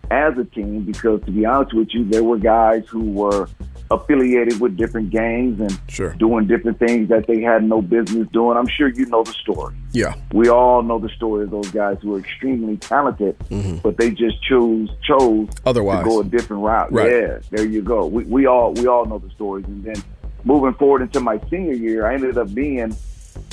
as 0.10 0.38
a 0.38 0.46
team 0.46 0.84
because, 0.84 1.22
to 1.26 1.32
be 1.32 1.46
honest 1.46 1.74
with 1.74 1.94
you, 1.94 2.06
there 2.06 2.24
were 2.24 2.38
guys 2.38 2.88
who 2.88 3.12
were 3.12 3.50
affiliated 3.90 4.60
with 4.60 4.76
different 4.76 5.10
gangs 5.10 5.60
and 5.62 5.80
sure. 5.88 6.14
doing 6.16 6.46
different 6.46 6.78
things 6.78 7.08
that 7.10 7.26
they 7.26 7.42
had 7.42 7.64
no 7.64 7.82
business 7.82 8.28
doing. 8.34 8.58
I'm 8.58 8.68
sure 8.68 8.90
you 8.90 9.06
know 9.06 9.24
the 9.24 9.32
story. 9.34 9.76
Yeah, 9.92 10.16
we 10.34 10.50
all 10.50 10.82
know 10.84 11.00
the 11.00 11.10
story 11.10 11.46
of 11.46 11.52
those 11.52 11.72
guys 11.72 11.98
who 12.02 12.16
are 12.16 12.20
extremely 12.20 12.78
talented, 12.78 13.38
mm-hmm. 13.50 13.78
but 13.78 13.98
they 13.98 14.12
just 14.12 14.42
chose 14.44 14.90
chose 15.04 15.50
otherwise 15.66 16.04
to 16.04 16.10
go 16.10 16.20
a 16.22 16.24
different 16.24 16.64
route. 16.64 16.92
Right. 16.92 17.12
Yeah, 17.12 17.40
there 17.50 17.66
you 17.66 17.82
go. 17.82 18.06
We 18.06 18.24
we 18.26 18.46
all 18.46 18.74
we 18.74 18.88
all 18.88 19.06
know 19.06 19.20
the 19.20 19.30
stories, 19.32 19.66
and 19.66 19.84
then 19.84 20.04
moving 20.48 20.74
forward 20.76 21.02
into 21.02 21.20
my 21.20 21.40
senior 21.50 21.74
year, 21.74 22.08
I 22.08 22.14
ended 22.14 22.38
up 22.38 22.54
being 22.54 22.96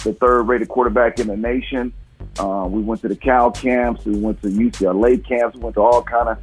the 0.05 0.15
third 0.15 0.45
rated 0.45 0.69
quarterback 0.69 1.19
in 1.19 1.27
the 1.27 1.37
nation. 1.37 1.93
Uh, 2.39 2.67
we 2.71 2.83
went 2.83 3.03
to 3.03 3.09
the 3.09 3.17
Cal 3.17 3.51
camps, 3.51 4.05
we 4.05 4.17
went 4.17 4.41
to 4.43 4.49
UCLA 4.49 5.23
camps, 5.27 5.57
we 5.57 5.63
went 5.63 5.75
to 5.75 5.83
all 5.83 6.03
kind 6.03 6.29
of 6.29 6.39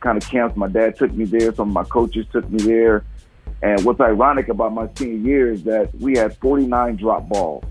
kind 0.00 0.22
of 0.22 0.28
camps. 0.28 0.56
My 0.56 0.68
dad 0.68 0.96
took 0.96 1.10
me 1.12 1.24
there, 1.24 1.54
some 1.54 1.68
of 1.68 1.74
my 1.74 1.84
coaches 1.84 2.26
took 2.30 2.48
me 2.50 2.62
there. 2.62 3.04
And 3.62 3.82
what's 3.84 4.00
ironic 4.00 4.48
about 4.48 4.74
my 4.74 4.88
senior 4.94 5.16
year 5.16 5.52
is 5.52 5.64
that 5.64 5.94
we 5.94 6.18
had 6.18 6.36
49 6.36 6.96
drop 6.96 7.26
balls. 7.28 7.64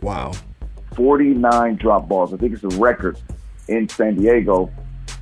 Wow. 0.00 0.32
49 0.96 1.76
drop 1.76 2.08
balls. 2.08 2.32
I 2.32 2.38
think 2.38 2.54
it's 2.54 2.64
a 2.64 2.80
record 2.80 3.18
in 3.68 3.88
San 3.90 4.16
Diego. 4.16 4.70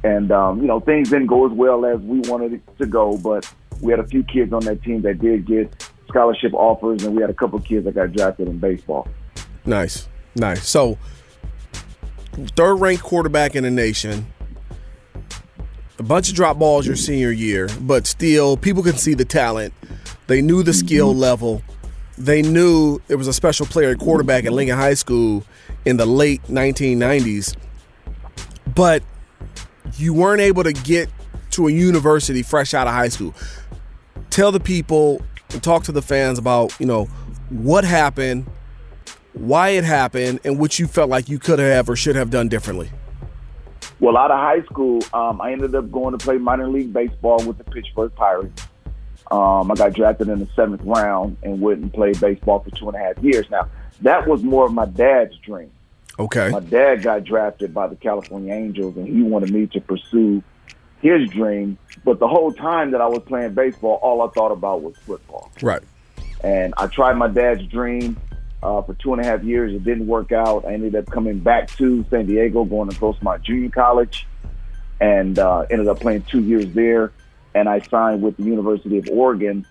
And, 0.05 0.31
um, 0.31 0.61
you 0.61 0.69
know, 0.69 0.79
things 0.79 1.11
didn't 1.11 1.27
go 1.27 1.47
as 1.47 1.53
well 1.53 1.85
as 1.85 2.01
we 2.01 2.21
wanted 2.21 2.53
it 2.53 2.79
to 2.79 2.87
go, 2.87 3.17
but 3.19 3.53
we 3.81 3.91
had 3.91 3.99
a 3.99 4.07
few 4.07 4.23
kids 4.23 4.53
on 4.53 4.61
that 4.65 4.83
team 4.83 5.03
that 5.03 5.19
did 5.21 5.45
get 5.45 5.91
scholarship 6.13 6.53
offers, 6.55 7.05
and 7.05 7.17
we 7.17 7.23
had 7.23 7.31
a 7.31 7.35
couple 7.35 7.59
kids 7.61 7.85
that 7.87 7.95
got 7.95 8.13
drafted 8.13 8.49
in 8.49 8.59
baseball. 8.59 9.09
Nice, 9.65 10.09
nice. 10.37 10.69
So, 10.69 10.99
third 12.55 12.77
ranked 12.77 13.03
quarterback 13.03 13.57
in 13.57 13.65
the 13.65 13.71
nation. 13.71 14.27
A 15.99 16.03
bunch 16.03 16.29
of 16.29 16.35
drop 16.35 16.59
balls 16.59 16.87
your 16.87 16.97
senior 16.97 17.31
year, 17.31 17.69
but 17.81 18.07
still, 18.07 18.57
people 18.57 18.83
can 18.83 18.97
see 18.97 19.15
the 19.15 19.25
talent. 19.25 19.73
They 20.27 20.43
knew 20.43 20.63
the 20.63 20.73
skill 20.73 21.11
mm-hmm. 21.11 21.21
level. 21.21 21.63
They 22.19 22.43
knew 22.43 23.01
there 23.09 23.19
was 23.19 23.29
a 23.29 23.33
special 23.33 23.67
player 23.67 23.91
at 23.91 23.99
quarterback 23.99 24.45
at 24.45 24.53
Lincoln 24.53 24.77
High 24.77 24.95
School 24.95 25.45
in 25.85 25.97
the 25.97 26.07
late 26.07 26.43
1990s. 26.45 27.57
But 28.75 29.03
you 29.97 30.15
weren't 30.15 30.41
able 30.41 30.65
to 30.65 30.73
get 30.73 31.09
to 31.53 31.69
a 31.69 31.71
university 31.71 32.43
fresh 32.43 32.75
out 32.75 32.87
of 32.87 32.95
high 32.95 33.09
school. 33.09 33.35
Tell 34.31 34.53
the 34.53 34.61
people 34.61 35.23
and 35.53 35.63
talk 35.63 35.85
to 35.85 35.93
the 35.93 36.03
fans 36.03 36.39
about, 36.39 36.79
you 36.81 36.87
know, 36.87 37.05
what 37.51 37.85
happened, 37.85 38.47
why 39.33 39.71
it 39.71 39.85
happened, 39.85 40.41
and 40.45 40.59
what 40.59 40.79
you 40.79 40.87
felt 40.87 41.11
like 41.11 41.29
you 41.29 41.39
could 41.39 41.59
have 41.59 41.89
or 41.89 41.97
should 41.97 42.17
have 42.17 42.31
done 42.31 42.49
differently. 42.49 42.91
Well, 44.01 44.17
out 44.17 44.31
of 44.31 44.39
high 44.39 44.63
school, 44.65 45.01
um, 45.15 45.41
I 45.41 45.53
ended 45.53 45.75
up 45.75 45.91
going 45.93 46.17
to 46.17 46.19
play 46.19 46.37
minor 46.37 46.69
league 46.69 46.93
baseball 46.93 47.45
with 47.45 47.59
the 47.59 47.65
Pittsburgh 47.65 48.13
Pirates. 48.15 48.67
Um, 49.31 49.71
I 49.71 49.75
got 49.75 49.93
drafted 49.93 50.29
in 50.29 50.41
the 50.41 50.49
seventh 50.57 50.83
round 50.85 51.37
and 51.43 51.61
went 51.61 51.81
and 51.81 51.93
played 51.93 52.21
baseball 52.21 52.61
for 52.61 52.71
two 52.71 52.89
and 52.89 52.97
a 52.97 52.99
half 52.99 53.19
years. 53.23 53.49
Now, 53.51 53.69
that 54.01 54.27
was 54.27 54.43
more 54.43 54.67
of 54.67 54.73
my 54.73 54.87
dad's 54.87 55.37
dream. 55.39 55.71
Okay. 56.19 56.51
My 56.51 56.61
dad 56.61 57.03
got 57.03 57.25
drafted 57.25 57.73
by 57.73 57.87
the 57.87 57.97
California 57.97 58.53
Angels, 58.53 58.97
and 58.97 59.07
he 59.07 59.23
wanted 59.23 59.51
me 59.51 59.67
to 59.69 59.81
pursue 59.81 60.43
his 61.03 61.29
dream. 61.29 61.77
But 62.05 62.19
the 62.19 62.29
whole 62.29 62.53
time 62.53 62.93
that 62.93 63.01
I 63.01 63.07
was 63.07 63.21
playing 63.27 63.55
baseball, 63.55 63.99
all 64.03 64.23
I 64.23 64.29
thought 64.29 64.53
about 64.53 64.83
was 64.83 64.97
football. 64.99 65.53
Right. 65.61 65.83
And 66.43 66.73
I 66.77 66.87
tried 66.87 67.15
my 67.15 67.29
dad's 67.29 67.65
dream 67.67 68.17
uh, 68.63 68.83
for 68.83 68.95
two 68.95 69.13
and 69.13 69.21
a 69.21 69.25
half 69.25 69.43
years. 69.43 69.75
It 69.75 69.85
didn't 69.85 70.07
work 70.07 70.33
out. 70.33 70.65
I 70.65 70.73
ended 70.73 70.95
up 70.95 71.07
coming 71.07 71.41
back 71.41 71.69
to 71.77 72.05
San 72.09 72.27
Diego, 72.27 72.65
going 72.65 72.89
to 72.89 72.97
Grossmont 72.97 73.43
Junior 73.43 73.71
College, 73.71 74.27
and 75.01 75.39
uh, 75.39 75.67
ended 75.71 75.89
up 75.89 76.01
playing 76.01 76.23
two 76.23 76.41
years 76.41 76.67
there. 76.73 77.13
And 77.55 77.69
I 77.69 77.81
signed 77.81 78.23
with 78.23 78.37
the 78.37 78.45
University 78.45 78.99
of 78.99 79.09
Oregon 79.11 79.67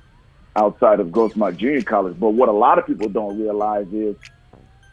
outside 0.56 1.00
of 1.00 1.08
Grossmont 1.08 1.58
Junior 1.58 1.82
College. 1.82 2.20
But 2.20 2.32
what 2.32 2.50
a 2.50 2.54
lot 2.54 2.78
of 2.78 2.86
people 2.86 3.10
don't 3.10 3.40
realize 3.40 3.88
is 3.92 4.16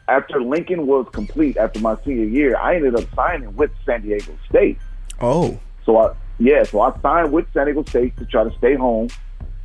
after 0.07 0.41
Lincoln 0.41 0.87
was 0.87 1.05
complete, 1.11 1.57
after 1.57 1.79
my 1.79 1.95
senior 2.03 2.25
year, 2.25 2.57
I 2.57 2.75
ended 2.75 2.95
up 2.95 3.03
signing 3.13 3.55
with 3.55 3.71
San 3.85 4.01
Diego 4.01 4.37
State. 4.49 4.79
Oh. 5.21 5.59
So 5.85 5.97
I 5.97 6.13
yeah, 6.39 6.63
so 6.63 6.81
I 6.81 6.97
signed 7.01 7.31
with 7.31 7.51
San 7.53 7.65
Diego 7.65 7.83
State 7.83 8.15
to 8.17 8.25
try 8.25 8.45
to 8.45 8.57
stay 8.57 8.75
home, 8.75 9.09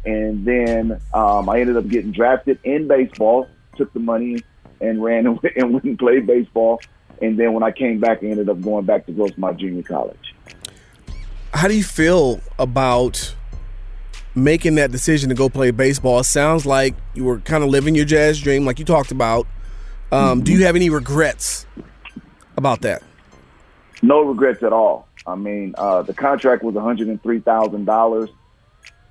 and 0.04 0.45
then 0.45 1.00
um, 1.14 1.49
I 1.49 1.61
ended 1.61 1.76
up 1.76 1.88
getting 1.88 2.11
drafted 2.11 2.59
in 2.64 2.88
baseball. 2.88 3.49
Took 3.76 3.93
the 3.93 4.00
money 4.00 4.38
and 4.81 5.02
ran 5.02 5.26
and 5.26 5.38
and, 5.57 5.73
went 5.73 5.85
and 5.85 5.99
played 5.99 6.26
baseball. 6.26 6.81
And 7.23 7.38
then 7.38 7.52
when 7.52 7.62
I 7.62 7.71
came 7.71 8.00
back, 8.00 8.23
I 8.23 8.26
ended 8.26 8.49
up 8.49 8.61
going 8.61 8.85
back 8.85 9.07
to 9.07 9.12
Grossmont 9.12 9.59
Junior 9.59 9.83
College. 9.83 10.35
How 11.52 11.69
do 11.69 11.76
you 11.76 11.85
feel 11.85 12.40
about 12.59 13.35
making 14.35 14.75
that 14.75 14.90
decision 14.90 15.28
to 15.28 15.35
go 15.37 15.49
play 15.49 15.71
baseball? 15.71 16.19
It 16.19 16.25
sounds 16.25 16.66
like 16.66 16.97
you 17.14 17.25
were 17.25 17.38
kind 17.38 17.62
of 17.62 17.71
living 17.71 17.95
your 17.95 18.04
jazz 18.04 18.40
dream, 18.40 18.66
like 18.66 18.81
you 18.81 18.85
talked 18.85 19.12
about. 19.12 19.47
Um, 20.11 20.43
Do 20.43 20.52
you 20.52 20.64
have 20.64 20.75
any 20.75 20.90
regrets 20.90 21.66
about 22.57 22.83
that? 22.83 23.02
No 24.02 24.23
regrets 24.23 24.62
at 24.62 24.73
all. 24.73 25.03
I 25.26 25.37
mean, 25.37 25.75
uh, 25.78 26.02
the 26.02 26.14
contract 26.14 26.62
was 26.62 26.75
one 26.75 26.85
hundred 26.85 27.09
and 27.09 27.23
three 27.23 27.40
thousand 27.40 27.87
dollars 27.87 28.31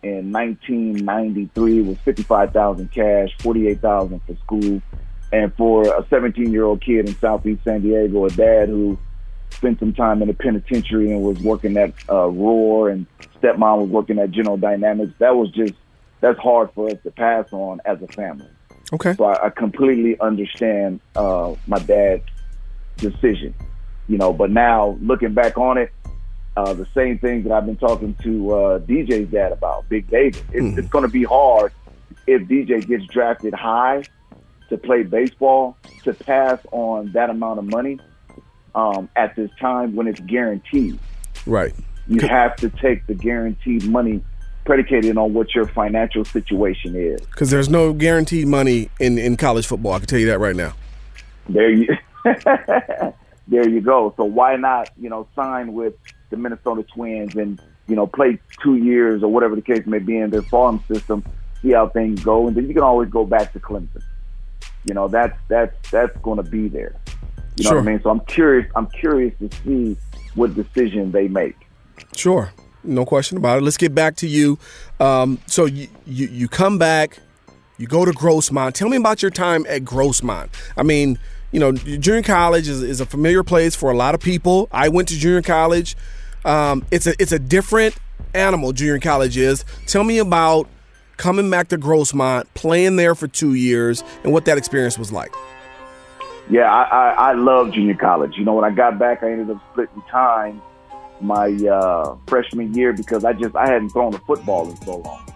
in 0.03 0.31
nineteen 0.31 1.05
ninety 1.05 1.49
three. 1.55 1.79
It 1.79 1.85
was 1.85 1.97
fifty 1.99 2.23
five 2.23 2.53
thousand 2.53 2.91
cash, 2.91 3.35
forty 3.39 3.67
eight 3.67 3.81
thousand 3.81 4.21
for 4.27 4.35
school, 4.37 4.81
and 5.31 5.53
for 5.55 5.83
a 5.83 6.05
seventeen 6.09 6.51
year 6.51 6.65
old 6.65 6.81
kid 6.81 7.07
in 7.07 7.15
Southeast 7.19 7.63
San 7.63 7.81
Diego, 7.81 8.25
a 8.25 8.29
dad 8.29 8.69
who 8.69 8.97
spent 9.51 9.79
some 9.79 9.93
time 9.93 10.21
in 10.21 10.27
the 10.27 10.33
penitentiary 10.33 11.11
and 11.11 11.23
was 11.23 11.39
working 11.39 11.77
at 11.77 11.91
uh, 12.09 12.27
Rohr, 12.27 12.91
and 12.91 13.05
stepmom 13.41 13.81
was 13.81 13.89
working 13.89 14.19
at 14.19 14.31
General 14.31 14.57
Dynamics. 14.57 15.13
That 15.19 15.35
was 15.35 15.49
just 15.51 15.73
that's 16.21 16.39
hard 16.39 16.71
for 16.73 16.89
us 16.89 16.97
to 17.03 17.11
pass 17.11 17.51
on 17.51 17.81
as 17.85 18.01
a 18.01 18.07
family. 18.07 18.47
Okay. 18.91 19.13
So 19.15 19.25
I, 19.25 19.47
I 19.47 19.49
completely 19.49 20.19
understand 20.19 20.99
uh, 21.15 21.55
my 21.65 21.79
dad's 21.79 22.23
decision, 22.97 23.55
you 24.07 24.17
know. 24.17 24.31
But 24.31 24.51
now 24.51 24.97
looking 25.01 25.33
back 25.33 25.57
on 25.57 25.77
it, 25.77 25.91
uh, 26.55 26.73
the 26.73 26.87
same 26.93 27.17
thing 27.17 27.43
that 27.43 27.51
I've 27.51 27.65
been 27.65 27.77
talking 27.77 28.15
to 28.23 28.53
uh, 28.53 28.79
DJ's 28.79 29.31
dad 29.31 29.51
about, 29.51 29.89
Big 29.89 30.09
David. 30.09 30.43
It's, 30.51 30.77
it's 30.77 30.87
going 30.89 31.03
to 31.03 31.11
be 31.11 31.23
hard 31.23 31.73
if 32.27 32.43
DJ 32.43 32.85
gets 32.85 33.05
drafted 33.07 33.53
high 33.53 34.03
to 34.69 34.77
play 34.77 35.03
baseball 35.03 35.77
to 36.03 36.13
pass 36.13 36.59
on 36.71 37.11
that 37.13 37.29
amount 37.29 37.59
of 37.59 37.65
money 37.65 37.99
um, 38.75 39.09
at 39.15 39.35
this 39.35 39.51
time 39.59 39.95
when 39.95 40.07
it's 40.07 40.19
guaranteed. 40.21 40.99
Right. 41.45 41.73
You 42.07 42.27
have 42.27 42.55
to 42.57 42.69
take 42.69 43.05
the 43.07 43.13
guaranteed 43.13 43.87
money 43.87 44.21
predicated 44.65 45.17
on 45.17 45.33
what 45.33 45.53
your 45.53 45.67
financial 45.67 46.25
situation 46.25 46.95
is. 46.95 47.21
Because 47.21 47.49
there's 47.49 47.69
no 47.69 47.93
guaranteed 47.93 48.47
money 48.47 48.89
in, 48.99 49.17
in 49.17 49.37
college 49.37 49.67
football. 49.67 49.93
I 49.93 49.99
can 49.99 50.07
tell 50.07 50.19
you 50.19 50.27
that 50.27 50.39
right 50.39 50.55
now. 50.55 50.73
There 51.49 51.69
you, 51.69 51.87
there 53.47 53.69
you 53.69 53.81
go. 53.81 54.13
So 54.17 54.23
why 54.23 54.55
not, 54.55 54.89
you 54.99 55.09
know, 55.09 55.27
sign 55.35 55.73
with 55.73 55.95
the 56.33 56.37
Minnesota 56.41 56.83
Twins 56.83 57.35
and 57.35 57.61
you 57.87 57.95
know 57.95 58.07
play 58.07 58.39
two 58.61 58.77
years 58.77 59.21
or 59.23 59.31
whatever 59.31 59.55
the 59.55 59.61
case 59.61 59.85
may 59.85 59.99
be 59.99 60.17
in 60.17 60.31
their 60.31 60.41
farm 60.41 60.83
system, 60.91 61.23
see 61.61 61.71
how 61.71 61.87
things 61.89 62.23
go, 62.23 62.47
and 62.47 62.57
then 62.57 62.67
you 62.67 62.73
can 62.73 62.83
always 62.83 63.09
go 63.09 63.23
back 63.25 63.53
to 63.53 63.59
Clemson. 63.59 64.01
You 64.83 64.93
know, 64.95 65.07
that's 65.07 65.37
that's 65.47 65.91
that's 65.91 66.17
going 66.17 66.37
to 66.37 66.43
be 66.49 66.67
there. 66.67 66.95
You 67.55 67.65
know 67.65 67.69
Sure. 67.69 67.77
what 67.81 67.87
I 67.87 67.91
mean? 67.91 68.01
So 68.01 68.09
I'm 68.09 68.19
curious. 68.21 68.69
I'm 68.75 68.87
curious 68.87 69.33
to 69.39 69.49
see 69.63 69.95
what 70.33 70.55
decision 70.55 71.11
they 71.11 71.27
make. 71.27 71.55
Sure, 72.15 72.51
no 72.83 73.05
question 73.05 73.37
about 73.37 73.59
it. 73.59 73.61
Let's 73.61 73.77
get 73.77 73.93
back 73.93 74.15
to 74.17 74.27
you. 74.27 74.57
Um, 74.99 75.37
so 75.45 75.65
you, 75.65 75.87
you 76.07 76.27
you 76.27 76.47
come 76.47 76.79
back, 76.79 77.19
you 77.77 77.85
go 77.85 78.05
to 78.05 78.11
Grossmont. 78.11 78.73
Tell 78.73 78.89
me 78.89 78.97
about 78.97 79.21
your 79.21 79.31
time 79.31 79.65
at 79.69 79.83
Grossmont. 79.83 80.49
I 80.75 80.81
mean, 80.81 81.19
you 81.51 81.59
know, 81.59 81.71
junior 81.73 82.23
college 82.23 82.67
is, 82.67 82.81
is 82.81 82.99
a 82.99 83.05
familiar 83.05 83.43
place 83.43 83.75
for 83.75 83.91
a 83.91 83.95
lot 83.95 84.15
of 84.15 84.21
people. 84.21 84.67
I 84.71 84.89
went 84.89 85.07
to 85.09 85.15
junior 85.19 85.43
college. 85.43 85.95
Um, 86.45 86.85
it's 86.91 87.07
a 87.07 87.13
it's 87.19 87.31
a 87.31 87.39
different 87.39 87.95
animal. 88.33 88.73
Junior 88.73 88.99
college 88.99 89.37
is. 89.37 89.65
Tell 89.85 90.03
me 90.03 90.17
about 90.17 90.67
coming 91.17 91.49
back 91.49 91.69
to 91.69 91.77
Grossmont, 91.77 92.45
playing 92.53 92.95
there 92.95 93.15
for 93.15 93.27
two 93.27 93.53
years, 93.53 94.03
and 94.23 94.33
what 94.33 94.45
that 94.45 94.57
experience 94.57 94.97
was 94.97 95.11
like. 95.11 95.33
Yeah, 96.49 96.73
I, 96.73 96.83
I, 96.83 97.09
I 97.11 97.33
love 97.33 97.71
junior 97.71 97.95
college. 97.95 98.35
You 98.37 98.43
know, 98.43 98.53
when 98.53 98.65
I 98.65 98.71
got 98.71 98.99
back, 98.99 99.23
I 99.23 99.31
ended 99.31 99.49
up 99.49 99.63
splitting 99.71 100.01
time 100.11 100.61
my 101.21 101.47
uh, 101.67 102.17
freshman 102.27 102.73
year 102.73 102.93
because 102.93 103.23
I 103.23 103.33
just 103.33 103.55
I 103.55 103.67
hadn't 103.67 103.89
thrown 103.89 104.13
a 104.13 104.19
football 104.19 104.69
in 104.69 104.75
so 104.81 104.97
long. 104.97 105.33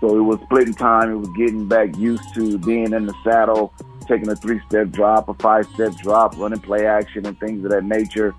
So 0.00 0.16
it 0.16 0.22
was 0.22 0.40
splitting 0.44 0.74
time. 0.74 1.10
It 1.12 1.16
was 1.16 1.28
getting 1.36 1.68
back 1.68 1.96
used 1.96 2.34
to 2.34 2.58
being 2.58 2.92
in 2.92 3.06
the 3.06 3.14
saddle, 3.22 3.72
taking 4.08 4.28
a 4.28 4.34
three-step 4.34 4.90
drop, 4.90 5.28
a 5.28 5.34
five-step 5.34 5.94
drop, 5.96 6.36
running 6.38 6.58
play 6.58 6.86
action, 6.86 7.24
and 7.26 7.38
things 7.38 7.64
of 7.64 7.70
that 7.70 7.84
nature. 7.84 8.34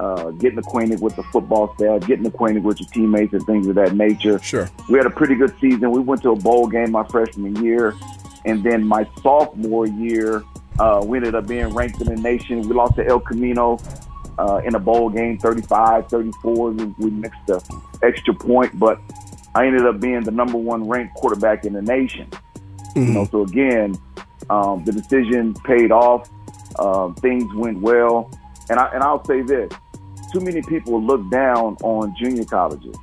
Uh, 0.00 0.30
getting 0.30 0.58
acquainted 0.58 0.98
with 1.02 1.14
the 1.14 1.22
football 1.24 1.74
staff, 1.74 2.00
getting 2.06 2.24
acquainted 2.24 2.64
with 2.64 2.80
your 2.80 2.88
teammates, 2.88 3.34
and 3.34 3.44
things 3.44 3.66
of 3.66 3.74
that 3.74 3.94
nature. 3.94 4.38
Sure. 4.38 4.66
We 4.88 4.96
had 4.96 5.06
a 5.06 5.10
pretty 5.10 5.34
good 5.34 5.54
season. 5.60 5.90
We 5.90 6.00
went 6.00 6.22
to 6.22 6.30
a 6.30 6.36
bowl 6.36 6.68
game 6.68 6.92
my 6.92 7.06
freshman 7.08 7.62
year, 7.62 7.94
and 8.46 8.62
then 8.62 8.82
my 8.82 9.06
sophomore 9.22 9.86
year, 9.86 10.42
uh, 10.78 11.04
we 11.04 11.18
ended 11.18 11.34
up 11.34 11.46
being 11.46 11.68
ranked 11.74 12.00
in 12.00 12.06
the 12.06 12.16
nation. 12.16 12.62
We 12.62 12.74
lost 12.74 12.96
to 12.96 13.06
El 13.06 13.20
Camino 13.20 13.78
uh, 14.38 14.62
in 14.64 14.74
a 14.74 14.78
bowl 14.78 15.10
game, 15.10 15.36
35, 15.36 16.08
34. 16.08 16.70
We, 16.70 16.84
we 16.98 17.10
mixed 17.10 17.46
the 17.46 17.62
extra 18.02 18.32
point, 18.32 18.78
but 18.78 18.98
I 19.54 19.66
ended 19.66 19.84
up 19.84 20.00
being 20.00 20.22
the 20.22 20.30
number 20.30 20.56
one 20.56 20.88
ranked 20.88 21.14
quarterback 21.14 21.66
in 21.66 21.74
the 21.74 21.82
nation. 21.82 22.26
You 22.96 23.02
know, 23.02 23.26
so 23.26 23.42
again, 23.42 23.98
um, 24.48 24.82
the 24.84 24.92
decision 24.92 25.52
paid 25.52 25.92
off. 25.92 26.30
Um, 26.78 27.14
things 27.16 27.52
went 27.54 27.80
well, 27.80 28.30
and 28.70 28.80
I 28.80 28.86
and 28.94 29.02
I'll 29.02 29.24
say 29.26 29.42
this: 29.42 29.70
too 30.32 30.40
many 30.40 30.62
people 30.62 31.02
look 31.02 31.28
down 31.30 31.76
on 31.82 32.14
junior 32.16 32.44
colleges, 32.44 32.96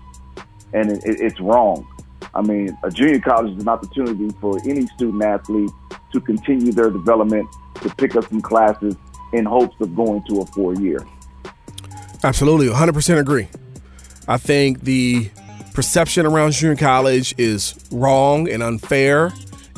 and 0.74 0.92
it, 0.92 1.04
it, 1.06 1.20
it's 1.20 1.40
wrong. 1.40 1.88
I 2.34 2.42
mean, 2.42 2.78
a 2.84 2.90
junior 2.90 3.20
college 3.20 3.56
is 3.56 3.62
an 3.62 3.70
opportunity 3.70 4.30
for 4.40 4.60
any 4.68 4.88
student 4.88 5.24
athlete 5.24 5.70
to 6.14 6.22
continue 6.22 6.72
their 6.72 6.90
development, 6.90 7.48
to 7.82 7.90
pick 7.96 8.16
up 8.16 8.28
some 8.30 8.42
classes 8.42 8.96
in 9.34 9.46
hopes 9.46 9.76
of 9.82 9.96
going 9.96 10.24
to 10.30 10.42
a 10.42 10.46
four 10.48 10.74
year. 10.76 11.06
Absolutely, 12.24 12.68
100% 12.68 13.20
agree. 13.20 13.48
I 14.28 14.38
think 14.38 14.82
the 14.82 15.30
perception 15.74 16.26
around 16.26 16.54
junior 16.54 16.76
college 16.76 17.36
is 17.38 17.76
wrong 17.92 18.50
and 18.50 18.64
unfair, 18.64 19.32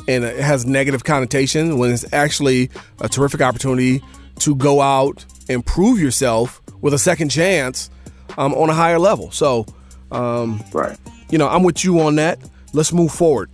and 0.08 0.24
it 0.24 0.40
has 0.40 0.66
negative 0.66 1.04
connotation 1.04 1.78
when 1.78 1.92
it's 1.92 2.10
actually 2.12 2.70
a 3.00 3.08
terrific 3.08 3.40
opportunity 3.40 4.02
to 4.38 4.54
go 4.54 4.80
out 4.80 5.24
and 5.48 5.64
prove 5.64 6.00
yourself 6.00 6.59
with 6.80 6.94
a 6.94 6.98
second 6.98 7.30
chance 7.30 7.90
um, 8.38 8.54
on 8.54 8.70
a 8.70 8.74
higher 8.74 8.98
level. 8.98 9.30
So, 9.30 9.66
um, 10.10 10.62
Right. 10.72 10.96
you 11.30 11.38
know, 11.38 11.48
I'm 11.48 11.62
with 11.62 11.84
you 11.84 12.00
on 12.00 12.16
that. 12.16 12.38
Let's 12.72 12.92
move 12.92 13.12
forward. 13.12 13.50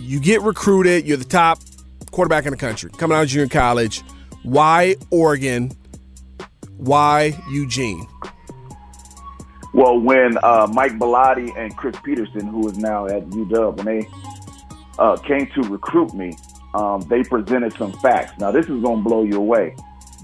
You 0.00 0.20
get 0.20 0.42
recruited, 0.42 1.06
you're 1.06 1.16
the 1.16 1.24
top 1.24 1.58
quarterback 2.10 2.46
in 2.46 2.50
the 2.52 2.56
country, 2.56 2.90
coming 2.96 3.16
out 3.16 3.22
of 3.24 3.28
junior 3.28 3.48
college. 3.48 4.02
Why 4.42 4.96
Oregon? 5.10 5.72
Why 6.76 7.36
Eugene? 7.50 8.06
Well, 9.74 9.98
when 10.00 10.38
uh, 10.42 10.66
Mike 10.72 10.98
Bellotti 10.98 11.56
and 11.56 11.76
Chris 11.76 11.94
Peterson, 12.02 12.46
who 12.46 12.68
is 12.68 12.78
now 12.78 13.06
at 13.06 13.24
UW, 13.28 13.76
when 13.76 13.86
they 13.86 14.08
uh, 14.98 15.16
came 15.18 15.46
to 15.54 15.62
recruit 15.68 16.14
me, 16.14 16.36
um, 16.74 17.00
they 17.02 17.22
presented 17.22 17.74
some 17.74 17.92
facts. 18.00 18.38
Now, 18.38 18.50
this 18.50 18.64
is 18.68 18.80
going 18.82 19.02
to 19.02 19.08
blow 19.08 19.22
you 19.24 19.36
away. 19.36 19.74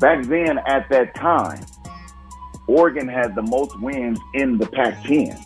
Back 0.00 0.24
then, 0.24 0.58
at 0.66 0.88
that 0.90 1.14
time, 1.14 1.64
Oregon 2.66 3.08
had 3.08 3.34
the 3.34 3.42
most 3.42 3.78
wins 3.80 4.18
in 4.34 4.58
the 4.58 4.66
Pac-10. 4.66 5.42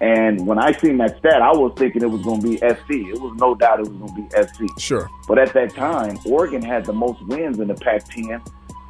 And 0.00 0.46
when 0.46 0.58
I 0.58 0.72
seen 0.72 0.96
that 0.98 1.18
stat, 1.18 1.42
I 1.42 1.52
was 1.52 1.74
thinking 1.76 2.02
it 2.02 2.10
was 2.10 2.22
going 2.22 2.40
to 2.40 2.48
be 2.48 2.56
SC. 2.56 3.08
It 3.08 3.20
was 3.20 3.36
no 3.38 3.54
doubt 3.54 3.80
it 3.80 3.88
was 3.88 3.96
going 3.98 4.14
to 4.14 4.22
be 4.22 4.42
SC. 4.42 4.80
Sure. 4.80 5.10
But 5.28 5.38
at 5.38 5.52
that 5.52 5.74
time, 5.74 6.18
Oregon 6.24 6.62
had 6.62 6.86
the 6.86 6.92
most 6.92 7.22
wins 7.26 7.58
in 7.58 7.68
the 7.68 7.74
Pac 7.74 8.04
10 8.04 8.40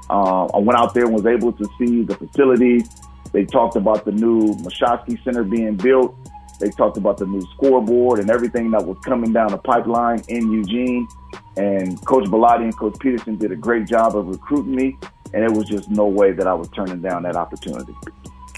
Uh, 0.09 0.47
I 0.47 0.59
went 0.59 0.79
out 0.79 0.95
there 0.95 1.07
and 1.07 1.15
was 1.15 1.27
able 1.27 1.53
to 1.53 1.65
see 1.79 2.03
the 2.03 2.15
facilities. 2.15 2.89
They 3.33 3.45
talked 3.45 3.77
about 3.77 4.05
the 4.05 4.13
new 4.13 4.55
Moshofsky 4.57 5.23
Center 5.25 5.43
being 5.43 5.77
built. 5.77 6.15
They 6.61 6.71
talked 6.71 6.97
about 6.97 7.17
the 7.17 7.27
new 7.27 7.41
scoreboard 7.57 8.21
and 8.21 8.31
everything 8.31 8.71
that 8.73 8.85
was 8.85 8.99
coming 9.05 9.33
down 9.33 9.51
the 9.51 9.59
pipeline 9.59 10.23
in 10.29 10.53
Eugene. 10.53 11.09
And 11.57 12.05
Coach 12.07 12.25
Bellotti 12.25 12.63
and 12.63 12.77
Coach 12.77 12.97
Peterson 13.01 13.37
did 13.37 13.53
a 13.53 13.57
great 13.57 13.87
job 13.87 14.17
of 14.17 14.29
recruiting 14.29 14.75
me. 14.75 14.97
And 15.35 15.45
it 15.45 15.53
was 15.53 15.67
just 15.69 15.91
no 15.91 16.07
way 16.07 16.33
that 16.33 16.47
I 16.47 16.55
was 16.55 16.69
turning 16.71 17.01
down 17.01 17.23
that 17.25 17.37
opportunity. 17.37 17.95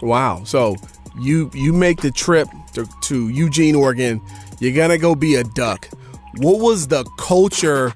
Wow. 0.00 0.42
So 0.44 0.76
you 1.18 1.50
you 1.54 1.72
make 1.72 2.00
the 2.00 2.10
trip 2.10 2.48
to, 2.74 2.88
to 3.02 3.28
Eugene, 3.28 3.74
Oregon. 3.74 4.20
You're 4.60 4.74
gonna 4.74 4.98
go 4.98 5.14
be 5.14 5.34
a 5.36 5.44
duck. 5.44 5.88
What 6.38 6.60
was 6.60 6.88
the 6.88 7.04
culture 7.18 7.92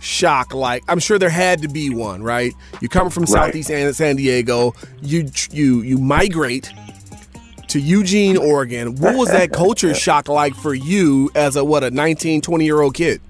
shock 0.00 0.54
like? 0.54 0.84
I'm 0.88 0.98
sure 1.00 1.18
there 1.18 1.28
had 1.30 1.60
to 1.62 1.68
be 1.68 1.90
one, 1.90 2.22
right? 2.22 2.54
You 2.80 2.88
come 2.88 3.10
from 3.10 3.24
Right. 3.24 3.52
Southeast 3.54 3.96
San 3.98 4.16
Diego. 4.16 4.74
You 5.02 5.28
you 5.50 5.82
you 5.82 5.98
migrate 5.98 6.72
to 7.68 7.80
Eugene, 7.80 8.36
Oregon. 8.36 8.94
What 8.96 9.16
was 9.16 9.28
that 9.28 9.52
culture 9.52 9.94
shock 9.94 10.28
like 10.28 10.54
for 10.54 10.74
you 10.74 11.30
as 11.34 11.56
a 11.56 11.64
what 11.64 11.82
a 11.84 11.90
19, 11.90 12.40
20 12.40 12.64
year 12.64 12.80
old 12.80 12.94
kid? 12.94 13.20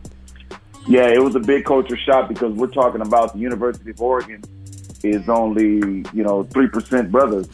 Yeah, 0.86 1.08
it 1.08 1.22
was 1.22 1.34
a 1.34 1.40
big 1.40 1.64
culture 1.64 1.96
shock 1.96 2.28
because 2.28 2.52
we're 2.54 2.66
talking 2.66 3.00
about 3.00 3.32
the 3.32 3.38
University 3.38 3.90
of 3.90 4.00
Oregon 4.00 4.42
is 5.02 5.28
only, 5.28 6.04
you 6.12 6.22
know, 6.22 6.44
3% 6.44 7.10
brothers. 7.10 7.48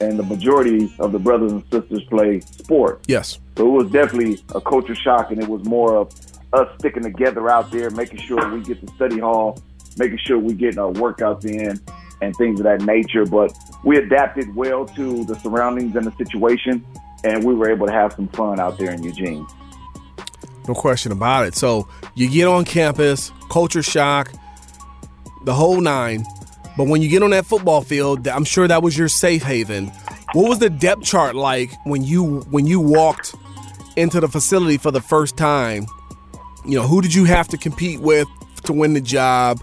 And 0.00 0.18
the 0.18 0.22
majority 0.24 0.92
of 0.98 1.12
the 1.12 1.18
brothers 1.18 1.52
and 1.52 1.62
sisters 1.70 2.02
play 2.04 2.40
sport. 2.40 3.02
Yes. 3.06 3.38
So 3.56 3.66
it 3.66 3.84
was 3.84 3.92
definitely 3.92 4.42
a 4.54 4.60
culture 4.60 4.94
shock, 4.94 5.30
and 5.30 5.40
it 5.40 5.48
was 5.48 5.64
more 5.64 5.96
of 5.96 6.12
us 6.52 6.68
sticking 6.78 7.02
together 7.02 7.48
out 7.48 7.70
there, 7.70 7.90
making 7.90 8.18
sure 8.18 8.48
we 8.52 8.62
get 8.62 8.80
to 8.84 8.92
study 8.94 9.18
hall, 9.18 9.60
making 9.96 10.18
sure 10.18 10.38
we 10.38 10.54
get 10.54 10.78
our 10.78 10.92
workouts 10.92 11.44
in, 11.44 11.80
and 12.20 12.36
things 12.36 12.60
of 12.60 12.64
that 12.64 12.82
nature. 12.82 13.26
But 13.26 13.52
we 13.84 13.96
adapted 13.98 14.54
well 14.54 14.86
to 14.86 15.24
the 15.24 15.34
surroundings 15.40 15.94
and 15.96 16.06
the 16.06 16.12
situation, 16.12 16.84
and 17.24 17.44
we 17.44 17.54
were 17.54 17.70
able 17.70 17.86
to 17.86 17.92
have 17.92 18.12
some 18.12 18.28
fun 18.28 18.58
out 18.58 18.78
there 18.78 18.92
in 18.92 19.02
Eugene. 19.02 19.46
No 20.68 20.74
question 20.74 21.12
about 21.12 21.46
it. 21.46 21.54
So 21.54 21.88
you 22.14 22.30
get 22.30 22.46
on 22.46 22.64
campus, 22.64 23.32
culture 23.50 23.82
shock, 23.82 24.32
the 25.44 25.54
whole 25.54 25.80
nine. 25.80 26.24
But 26.76 26.88
when 26.88 27.02
you 27.02 27.08
get 27.08 27.22
on 27.22 27.30
that 27.30 27.44
football 27.44 27.82
field, 27.82 28.26
I'm 28.26 28.44
sure 28.44 28.66
that 28.66 28.82
was 28.82 28.96
your 28.96 29.08
safe 29.08 29.42
haven. 29.42 29.88
What 30.32 30.48
was 30.48 30.58
the 30.58 30.70
depth 30.70 31.02
chart 31.02 31.34
like 31.34 31.70
when 31.84 32.02
you 32.02 32.40
when 32.50 32.66
you 32.66 32.80
walked 32.80 33.34
into 33.96 34.20
the 34.20 34.28
facility 34.28 34.78
for 34.78 34.90
the 34.90 35.00
first 35.00 35.36
time? 35.36 35.86
You 36.64 36.78
know, 36.78 36.86
who 36.86 37.02
did 37.02 37.12
you 37.12 37.24
have 37.24 37.48
to 37.48 37.58
compete 37.58 38.00
with 38.00 38.28
to 38.64 38.72
win 38.72 38.94
the 38.94 39.00
job? 39.00 39.62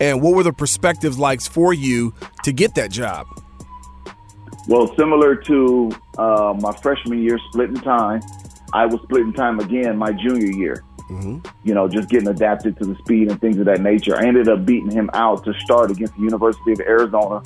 And 0.00 0.20
what 0.20 0.34
were 0.34 0.42
the 0.42 0.52
perspectives 0.52 1.18
like 1.18 1.40
for 1.40 1.72
you 1.72 2.12
to 2.44 2.52
get 2.52 2.74
that 2.74 2.90
job? 2.90 3.26
Well, 4.68 4.94
similar 4.96 5.36
to 5.36 5.90
uh, 6.18 6.54
my 6.60 6.72
freshman 6.76 7.22
year 7.22 7.38
splitting 7.50 7.76
time, 7.76 8.20
I 8.72 8.86
was 8.86 9.00
splitting 9.02 9.32
time 9.32 9.58
again 9.60 9.96
my 9.96 10.12
junior 10.12 10.50
year. 10.50 10.84
Mm-hmm. 11.10 11.38
You 11.64 11.74
know, 11.74 11.88
just 11.88 12.08
getting 12.08 12.28
adapted 12.28 12.78
to 12.78 12.86
the 12.86 12.94
speed 12.96 13.30
and 13.30 13.40
things 13.40 13.58
of 13.58 13.64
that 13.64 13.80
nature. 13.80 14.16
I 14.16 14.26
ended 14.26 14.48
up 14.48 14.64
beating 14.64 14.90
him 14.90 15.10
out 15.12 15.44
to 15.44 15.54
start 15.54 15.90
against 15.90 16.14
the 16.14 16.22
University 16.22 16.72
of 16.72 16.80
Arizona. 16.80 17.42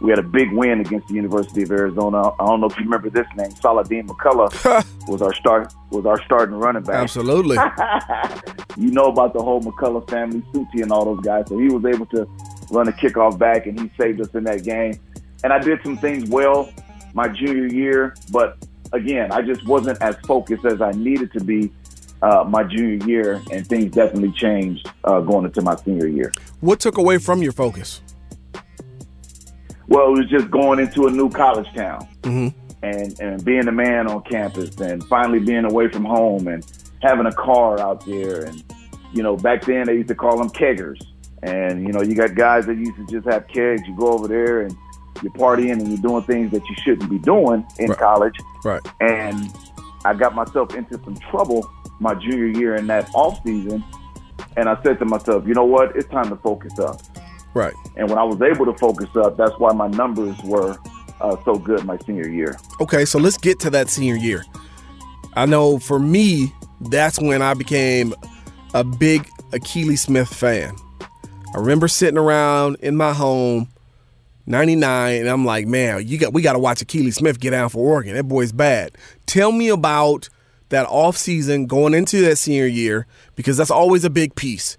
We 0.00 0.10
had 0.10 0.18
a 0.18 0.22
big 0.22 0.50
win 0.50 0.80
against 0.80 1.08
the 1.08 1.14
University 1.14 1.62
of 1.62 1.70
Arizona. 1.70 2.30
I 2.40 2.46
don't 2.46 2.60
know 2.60 2.66
if 2.66 2.76
you 2.76 2.84
remember 2.84 3.10
this 3.10 3.26
name. 3.36 3.50
Saladin 3.52 4.08
McCullough 4.08 4.84
was 5.08 5.22
our 5.22 5.34
start 5.34 5.72
was 5.90 6.06
our 6.06 6.20
starting 6.24 6.56
running 6.56 6.82
back. 6.82 6.96
Absolutely. 6.96 7.56
you 8.76 8.90
know 8.90 9.06
about 9.06 9.32
the 9.34 9.42
whole 9.42 9.60
McCullough 9.60 10.08
family, 10.10 10.40
Suti 10.52 10.82
and 10.82 10.90
all 10.90 11.04
those 11.04 11.20
guys. 11.20 11.44
So 11.48 11.58
he 11.58 11.68
was 11.68 11.84
able 11.84 12.06
to 12.06 12.26
run 12.70 12.88
a 12.88 12.92
kickoff 12.92 13.38
back, 13.38 13.66
and 13.66 13.78
he 13.78 13.90
saved 13.96 14.20
us 14.20 14.34
in 14.34 14.44
that 14.44 14.64
game. 14.64 14.98
And 15.44 15.52
I 15.52 15.58
did 15.58 15.80
some 15.82 15.96
things 15.96 16.28
well 16.28 16.72
my 17.14 17.28
junior 17.28 17.66
year, 17.66 18.14
but 18.30 18.56
again, 18.92 19.32
I 19.32 19.42
just 19.42 19.66
wasn't 19.66 20.00
as 20.02 20.16
focused 20.26 20.64
as 20.64 20.80
I 20.80 20.92
needed 20.92 21.32
to 21.32 21.44
be 21.44 21.72
uh, 22.22 22.44
my 22.48 22.62
junior 22.62 23.04
year, 23.06 23.42
and 23.50 23.66
things 23.66 23.92
definitely 23.92 24.32
changed 24.32 24.88
uh, 25.04 25.20
going 25.20 25.44
into 25.44 25.60
my 25.62 25.74
senior 25.76 26.06
year. 26.06 26.32
What 26.60 26.78
took 26.78 26.98
away 26.98 27.18
from 27.18 27.42
your 27.42 27.52
focus? 27.52 28.00
Well, 29.88 30.06
it 30.08 30.18
was 30.18 30.30
just 30.30 30.50
going 30.50 30.78
into 30.78 31.06
a 31.06 31.10
new 31.10 31.28
college 31.28 31.66
town 31.74 32.08
and, 32.82 33.20
and 33.20 33.44
being 33.44 33.68
a 33.68 33.72
man 33.72 34.06
on 34.06 34.22
campus 34.22 34.76
and 34.78 35.04
finally 35.04 35.40
being 35.40 35.64
away 35.64 35.88
from 35.88 36.04
home 36.04 36.48
and 36.48 36.64
having 37.02 37.26
a 37.26 37.32
car 37.32 37.78
out 37.80 38.06
there. 38.06 38.44
And, 38.44 38.64
you 39.12 39.22
know, 39.22 39.36
back 39.36 39.64
then 39.64 39.86
they 39.86 39.94
used 39.94 40.08
to 40.08 40.14
call 40.14 40.38
them 40.38 40.48
keggers. 40.48 41.04
And, 41.42 41.82
you 41.82 41.92
know, 41.92 42.02
you 42.02 42.14
got 42.14 42.34
guys 42.36 42.66
that 42.66 42.78
used 42.78 42.96
to 42.96 43.06
just 43.06 43.26
have 43.26 43.48
kegs. 43.48 43.82
You 43.86 43.96
go 43.96 44.12
over 44.12 44.28
there 44.28 44.62
and 44.62 44.76
you're 45.22 45.32
partying 45.32 45.72
and 45.72 45.88
you're 45.88 45.98
doing 45.98 46.22
things 46.24 46.50
that 46.52 46.68
you 46.68 46.74
shouldn't 46.82 47.08
be 47.10 47.18
doing 47.18 47.64
in 47.78 47.90
Right. 47.90 47.98
college. 47.98 48.34
Right. 48.64 48.82
And 49.00 49.52
I 50.04 50.14
got 50.14 50.34
myself 50.34 50.74
into 50.74 51.00
some 51.04 51.16
trouble 51.30 51.68
my 52.00 52.14
junior 52.14 52.46
year 52.46 52.74
in 52.74 52.86
that 52.88 53.08
off 53.14 53.40
season. 53.44 53.84
And 54.56 54.68
I 54.68 54.80
said 54.82 54.98
to 54.98 55.04
myself, 55.04 55.46
you 55.46 55.54
know 55.54 55.64
what? 55.64 55.94
It's 55.96 56.08
time 56.08 56.28
to 56.30 56.36
focus 56.36 56.78
up. 56.78 57.00
Right. 57.54 57.74
And 57.96 58.08
when 58.08 58.18
I 58.18 58.24
was 58.24 58.40
able 58.42 58.64
to 58.66 58.76
focus 58.78 59.08
up, 59.16 59.36
that's 59.36 59.56
why 59.58 59.72
my 59.72 59.86
numbers 59.88 60.36
were 60.42 60.76
uh, 61.20 61.36
so 61.44 61.54
good 61.54 61.84
my 61.84 61.96
senior 61.98 62.28
year. 62.28 62.56
Okay, 62.80 63.04
so 63.04 63.18
let's 63.18 63.38
get 63.38 63.60
to 63.60 63.70
that 63.70 63.88
senior 63.88 64.16
year. 64.16 64.44
I 65.34 65.46
know 65.46 65.78
for 65.78 65.98
me, 65.98 66.52
that's 66.80 67.20
when 67.20 67.40
I 67.42 67.54
became 67.54 68.14
a 68.74 68.82
big 68.82 69.28
Akili 69.52 69.98
Smith 69.98 70.28
fan. 70.32 70.74
I 71.54 71.58
remember 71.58 71.86
sitting 71.88 72.18
around 72.18 72.76
in 72.80 72.96
my 72.96 73.12
home, 73.12 73.68
99, 74.46 75.20
and 75.20 75.28
I'm 75.28 75.44
like, 75.44 75.66
man, 75.66 76.06
you 76.06 76.18
got 76.18 76.32
we 76.32 76.42
got 76.42 76.54
to 76.54 76.58
watch 76.58 76.80
Akili 76.80 77.14
Smith 77.14 77.40
get 77.40 77.50
down 77.50 77.68
for 77.68 77.78
Oregon. 77.78 78.14
That 78.14 78.24
boy's 78.24 78.52
bad. 78.52 78.96
Tell 79.26 79.52
me 79.52 79.68
about 79.68 80.28
that 80.70 80.86
off 80.86 81.16
season 81.16 81.66
going 81.66 81.94
into 81.94 82.22
that 82.22 82.36
senior 82.36 82.66
year 82.66 83.06
because 83.36 83.56
that's 83.56 83.70
always 83.70 84.04
a 84.04 84.10
big 84.10 84.34
piece. 84.34 84.78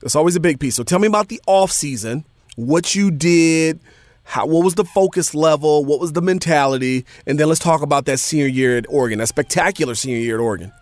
That's 0.00 0.14
always 0.14 0.36
a 0.36 0.40
big 0.40 0.60
piece. 0.60 0.76
So 0.76 0.84
tell 0.84 0.98
me 0.98 1.08
about 1.08 1.28
the 1.28 1.40
off 1.46 1.72
season, 1.72 2.24
what 2.56 2.94
you 2.94 3.10
did, 3.10 3.80
how 4.24 4.46
what 4.46 4.64
was 4.64 4.74
the 4.74 4.84
focus 4.84 5.34
level, 5.34 5.84
what 5.84 6.00
was 6.00 6.12
the 6.12 6.22
mentality, 6.22 7.04
and 7.26 7.40
then 7.40 7.48
let's 7.48 7.60
talk 7.60 7.82
about 7.82 8.04
that 8.04 8.18
senior 8.18 8.46
year 8.46 8.76
at 8.76 8.86
Oregon, 8.88 9.18
that 9.18 9.28
spectacular 9.28 9.94
senior 9.94 10.18
year 10.18 10.36
at 10.36 10.40
Oregon. 10.40 10.72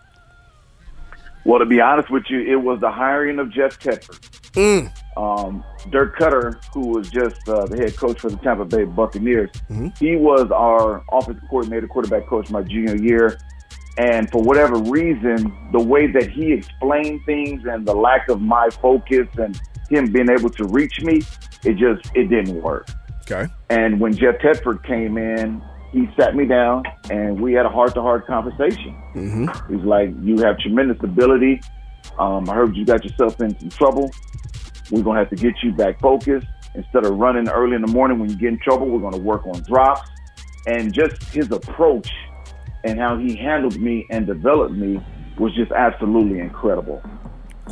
Well, 1.45 1.59
to 1.59 1.65
be 1.65 1.79
honest 1.79 2.09
with 2.09 2.25
you, 2.29 2.39
it 2.41 2.55
was 2.55 2.79
the 2.81 2.91
hiring 2.91 3.39
of 3.39 3.51
Jeff 3.51 3.79
Tedford. 3.79 4.44
Um, 5.17 5.63
Dirk 5.91 6.17
Koetter, 6.17 6.63
who 6.73 6.87
was 6.89 7.09
just 7.09 7.47
uh, 7.47 7.65
the 7.67 7.77
head 7.77 7.95
coach 7.95 8.19
for 8.19 8.29
the 8.29 8.37
Tampa 8.37 8.65
Bay 8.65 8.83
Buccaneers, 8.83 9.49
he 9.99 10.15
was 10.15 10.51
our 10.51 11.03
offensive 11.11 11.43
coordinator, 11.49 11.87
quarterback 11.87 12.27
coach 12.27 12.49
my 12.49 12.61
junior 12.61 12.95
year. 12.95 13.39
And 13.97 14.29
for 14.29 14.41
whatever 14.43 14.77
reason, 14.77 15.69
the 15.71 15.79
way 15.79 16.07
that 16.11 16.29
he 16.29 16.51
explained 16.51 17.21
things 17.25 17.63
and 17.65 17.85
the 17.85 17.95
lack 17.95 18.27
of 18.27 18.41
my 18.41 18.69
focus 18.81 19.27
and 19.37 19.59
him 19.89 20.11
being 20.11 20.29
able 20.29 20.49
to 20.49 20.65
reach 20.65 20.99
me, 21.01 21.21
it 21.63 21.77
just 21.77 22.13
it 22.13 22.25
didn't 22.27 22.61
work. 22.61 22.89
Okay. 23.21 23.51
And 23.69 23.99
when 23.99 24.13
Jeff 24.13 24.35
Tedford 24.39 24.83
came 24.83 25.17
in, 25.17 25.63
he 25.91 26.09
sat 26.19 26.35
me 26.35 26.45
down 26.45 26.83
and 27.09 27.39
we 27.39 27.53
had 27.53 27.65
a 27.65 27.69
heart 27.69 27.93
to 27.93 28.01
heart 28.01 28.27
conversation. 28.27 29.01
Mm-hmm. 29.15 29.73
He's 29.73 29.85
like, 29.85 30.09
You 30.21 30.39
have 30.43 30.59
tremendous 30.59 30.97
ability. 31.01 31.61
Um, 32.19 32.49
I 32.49 32.53
heard 32.53 32.75
you 32.75 32.85
got 32.85 33.03
yourself 33.03 33.39
in 33.41 33.57
some 33.59 33.69
trouble. 33.69 34.11
We're 34.91 35.03
going 35.03 35.15
to 35.15 35.21
have 35.21 35.29
to 35.29 35.35
get 35.35 35.55
you 35.63 35.71
back 35.71 35.99
focused. 35.99 36.47
Instead 36.73 37.05
of 37.05 37.17
running 37.17 37.47
early 37.49 37.75
in 37.75 37.81
the 37.81 37.91
morning 37.91 38.19
when 38.19 38.29
you 38.29 38.35
get 38.35 38.49
in 38.49 38.59
trouble, 38.59 38.87
we're 38.87 38.99
going 38.99 39.13
to 39.13 39.19
work 39.19 39.45
on 39.47 39.61
drops. 39.63 40.09
And 40.67 40.93
just 40.93 41.23
his 41.33 41.51
approach 41.51 42.09
and 42.83 42.99
how 42.99 43.17
he 43.17 43.35
handled 43.35 43.79
me 43.79 44.05
and 44.11 44.27
developed 44.27 44.75
me 44.75 45.01
was 45.37 45.53
just 45.55 45.71
absolutely 45.71 46.39
incredible. 46.39 47.01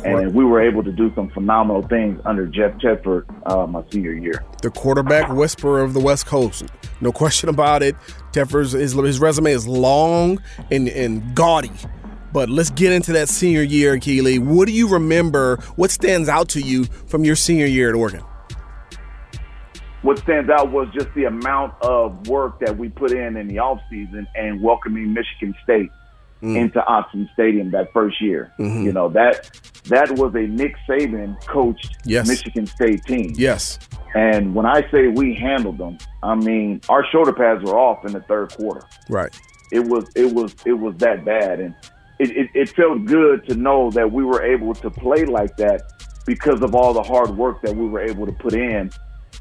And 0.04 0.34
we 0.34 0.44
were 0.44 0.60
able 0.60 0.82
to 0.82 0.90
do 0.90 1.14
some 1.14 1.30
phenomenal 1.30 1.82
things 1.82 2.20
under 2.24 2.46
Jeff 2.46 2.72
Tedford 2.78 3.24
uh, 3.46 3.66
my 3.66 3.82
senior 3.90 4.12
year. 4.12 4.44
The 4.60 4.70
quarterback 4.70 5.32
whisperer 5.32 5.82
of 5.82 5.94
the 5.94 6.00
West 6.00 6.26
Coast. 6.26 6.64
No 7.00 7.12
question 7.12 7.48
about 7.48 7.82
it. 7.82 7.94
Tedford's 8.32 8.72
his, 8.72 8.92
his 8.92 9.20
resume 9.20 9.52
is 9.52 9.68
long 9.68 10.42
and, 10.70 10.88
and 10.88 11.34
gaudy. 11.34 11.70
But 12.34 12.50
let's 12.50 12.68
get 12.68 12.92
into 12.92 13.12
that 13.12 13.30
senior 13.30 13.62
year, 13.62 13.98
Keely. 13.98 14.38
What 14.38 14.66
do 14.66 14.72
you 14.72 14.88
remember? 14.88 15.56
What 15.76 15.90
stands 15.90 16.28
out 16.28 16.50
to 16.50 16.60
you 16.60 16.84
from 17.06 17.24
your 17.24 17.36
senior 17.36 17.66
year 17.66 17.88
at 17.88 17.94
Oregon? 17.94 18.22
what 20.04 20.18
stands 20.18 20.50
out 20.50 20.70
was 20.70 20.86
just 20.92 21.08
the 21.14 21.24
amount 21.24 21.72
of 21.80 22.28
work 22.28 22.60
that 22.60 22.76
we 22.76 22.90
put 22.90 23.10
in 23.10 23.38
in 23.38 23.48
the 23.48 23.58
off 23.58 23.80
season 23.88 24.26
and 24.34 24.62
welcoming 24.62 25.14
Michigan 25.14 25.54
State 25.62 25.90
mm. 26.42 26.56
into 26.56 26.78
Autzen 26.80 27.32
Stadium 27.32 27.70
that 27.70 27.90
first 27.92 28.20
year. 28.20 28.52
Mm-hmm. 28.60 28.84
You 28.84 28.92
know 28.92 29.08
that 29.08 29.50
that 29.86 30.10
was 30.12 30.34
a 30.34 30.46
Nick 30.46 30.76
Saban 30.86 31.42
coached 31.46 31.96
Yes. 32.04 32.28
Michigan 32.28 32.66
State 32.66 33.02
team. 33.04 33.32
Yes. 33.36 33.78
And 34.14 34.54
when 34.54 34.66
I 34.66 34.88
say 34.90 35.08
we 35.08 35.34
handled 35.34 35.78
them, 35.78 35.96
I 36.22 36.34
mean 36.34 36.82
our 36.90 37.04
shoulder 37.10 37.32
pads 37.32 37.64
were 37.64 37.78
off 37.78 38.04
in 38.04 38.12
the 38.12 38.20
third 38.20 38.52
quarter. 38.54 38.86
Right. 39.08 39.34
It 39.72 39.86
was 39.86 40.04
it 40.14 40.34
was 40.34 40.54
it 40.66 40.74
was 40.74 40.94
that 40.98 41.24
bad, 41.24 41.60
and 41.60 41.74
it, 42.18 42.30
it, 42.30 42.50
it 42.54 42.68
felt 42.70 43.04
good 43.04 43.46
to 43.48 43.54
know 43.54 43.90
that 43.90 44.10
we 44.10 44.24
were 44.24 44.42
able 44.42 44.74
to 44.74 44.90
play 44.90 45.24
like 45.24 45.56
that 45.56 45.82
because 46.26 46.62
of 46.62 46.74
all 46.74 46.92
the 46.92 47.02
hard 47.02 47.36
work 47.36 47.60
that 47.62 47.74
we 47.74 47.86
were 47.86 48.00
able 48.00 48.26
to 48.26 48.32
put 48.32 48.54
in 48.54 48.90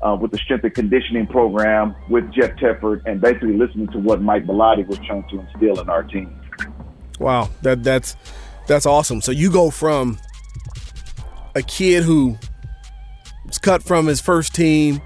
uh, 0.02 0.18
with 0.20 0.32
the 0.32 0.38
strength 0.38 0.64
and 0.64 0.74
conditioning 0.74 1.28
program 1.28 1.96
with 2.10 2.30
Jeff 2.32 2.52
Tedford 2.58 3.02
and 3.06 3.22
basically 3.22 3.56
listening 3.56 3.88
to 3.90 4.00
what 4.00 4.22
Mike 4.22 4.46
Bellotti 4.46 4.86
was 4.86 5.00
trying 5.00 5.24
to 5.30 5.40
instill 5.40 5.80
in 5.80 5.90
our 5.90 6.04
team. 6.04 6.40
Wow, 7.20 7.50
that 7.62 7.84
that's 7.84 8.16
that's 8.68 8.86
awesome. 8.86 9.22
So 9.22 9.32
you 9.32 9.52
go 9.52 9.70
from 9.70 10.20
a 11.56 11.62
kid 11.62 12.04
who 12.04 12.38
was 13.46 13.60
cut 13.60 13.84
from 13.84 14.08
his 14.08 14.20
first 14.20 14.56
team 14.56 15.02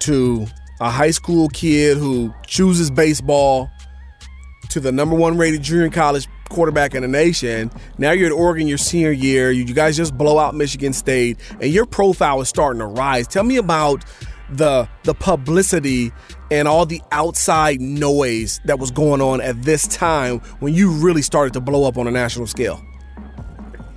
to 0.00 0.46
a 0.80 0.90
high 0.90 1.10
school 1.10 1.48
kid 1.48 1.96
who 1.96 2.32
chooses 2.46 2.90
baseball 2.90 3.70
to 4.70 4.80
the 4.80 4.92
number 4.92 5.14
one 5.14 5.36
rated 5.36 5.62
junior 5.62 5.90
college 5.90 6.26
quarterback 6.52 6.94
in 6.94 7.02
the 7.02 7.08
nation. 7.08 7.70
Now 7.98 8.12
you're 8.12 8.26
at 8.26 8.32
Oregon 8.32 8.66
your 8.66 8.78
senior 8.78 9.10
year. 9.10 9.50
You, 9.50 9.64
you 9.64 9.74
guys 9.74 9.96
just 9.96 10.16
blow 10.16 10.38
out 10.38 10.54
Michigan 10.54 10.92
State, 10.92 11.38
and 11.60 11.72
your 11.72 11.86
profile 11.86 12.40
is 12.40 12.48
starting 12.48 12.80
to 12.80 12.86
rise. 12.86 13.26
Tell 13.26 13.44
me 13.44 13.56
about 13.56 14.04
the 14.50 14.88
the 15.04 15.14
publicity 15.14 16.12
and 16.50 16.68
all 16.68 16.84
the 16.84 17.00
outside 17.10 17.80
noise 17.80 18.60
that 18.66 18.78
was 18.78 18.90
going 18.90 19.22
on 19.22 19.40
at 19.40 19.62
this 19.62 19.86
time 19.86 20.40
when 20.60 20.74
you 20.74 20.90
really 20.90 21.22
started 21.22 21.54
to 21.54 21.60
blow 21.60 21.88
up 21.88 21.96
on 21.96 22.06
a 22.06 22.10
national 22.10 22.46
scale. 22.46 22.82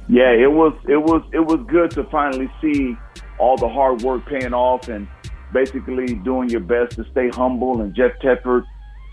Yeah, 0.08 0.32
it 0.32 0.52
was 0.52 0.74
it 0.88 0.98
was 0.98 1.22
it 1.34 1.46
was 1.46 1.60
good 1.68 1.92
to 1.92 2.04
finally 2.06 2.50
see 2.62 2.96
all 3.38 3.58
the 3.58 3.68
hard 3.68 4.02
work 4.02 4.26
paying 4.28 4.54
off 4.54 4.88
and 4.88 5.08
basically 5.52 6.16
doing 6.16 6.50
your 6.50 6.62
best 6.62 6.96
to 6.96 7.06
stay 7.12 7.30
humble 7.30 7.82
and 7.82 7.94
Jeff 7.94 8.12
Tedford 8.24 8.64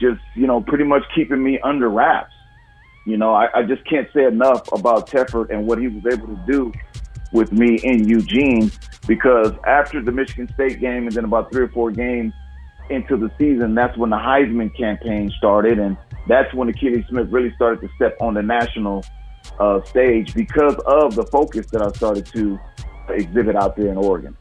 just, 0.00 0.20
you 0.35 0.46
know, 0.46 0.61
pretty 0.61 0.85
much 0.85 1.02
keeping 1.14 1.42
me 1.42 1.59
under 1.61 1.88
wraps. 1.88 2.35
You 3.05 3.17
know, 3.17 3.35
I, 3.35 3.49
I 3.55 3.62
just 3.62 3.85
can't 3.85 4.09
say 4.15 4.25
enough 4.25 4.71
about 4.73 5.09
Tedford 5.09 5.51
and 5.51 5.67
what 5.67 5.79
he 5.79 5.88
was 5.88 6.05
able 6.12 6.29
to 6.29 6.45
do 6.47 6.73
with 7.33 7.53
me 7.53 7.77
in 7.83 8.09
Eugene 8.09 8.71
because 9.07 9.53
after 9.67 10.03
the 10.03 10.12
Michigan 10.12 10.49
State 10.55 10.81
game 10.81 11.07
and 11.07 11.12
then 11.12 11.25
about 11.25 11.51
three 11.51 11.62
or 11.62 11.69
four 11.69 11.91
games 11.91 12.33
into 12.91 13.17
the 13.17 13.31
season, 13.38 13.75
that's 13.75 13.97
when 13.97 14.11
the 14.11 14.17
Heisman 14.17 14.77
campaign 14.77 15.33
started. 15.37 15.79
And 15.79 15.97
that's 16.29 16.53
when 16.55 16.73
Akili 16.73 17.07
Smith 17.09 17.29
really 17.31 17.53
started 17.55 17.81
to 17.81 17.88
step 17.97 18.17
on 18.21 18.35
the 18.35 18.43
national 18.43 19.05
uh, 19.59 19.83
stage 19.83 20.35
because 20.35 20.77
of 20.87 21.15
the 21.15 21.25
focus 21.25 21.67
that 21.73 21.83
I 21.83 21.88
started 21.91 22.27
to 22.27 22.59
exhibit 23.09 23.57
out 23.57 23.77
there 23.77 23.88
in 23.88 23.97
Oregon. 23.97 24.37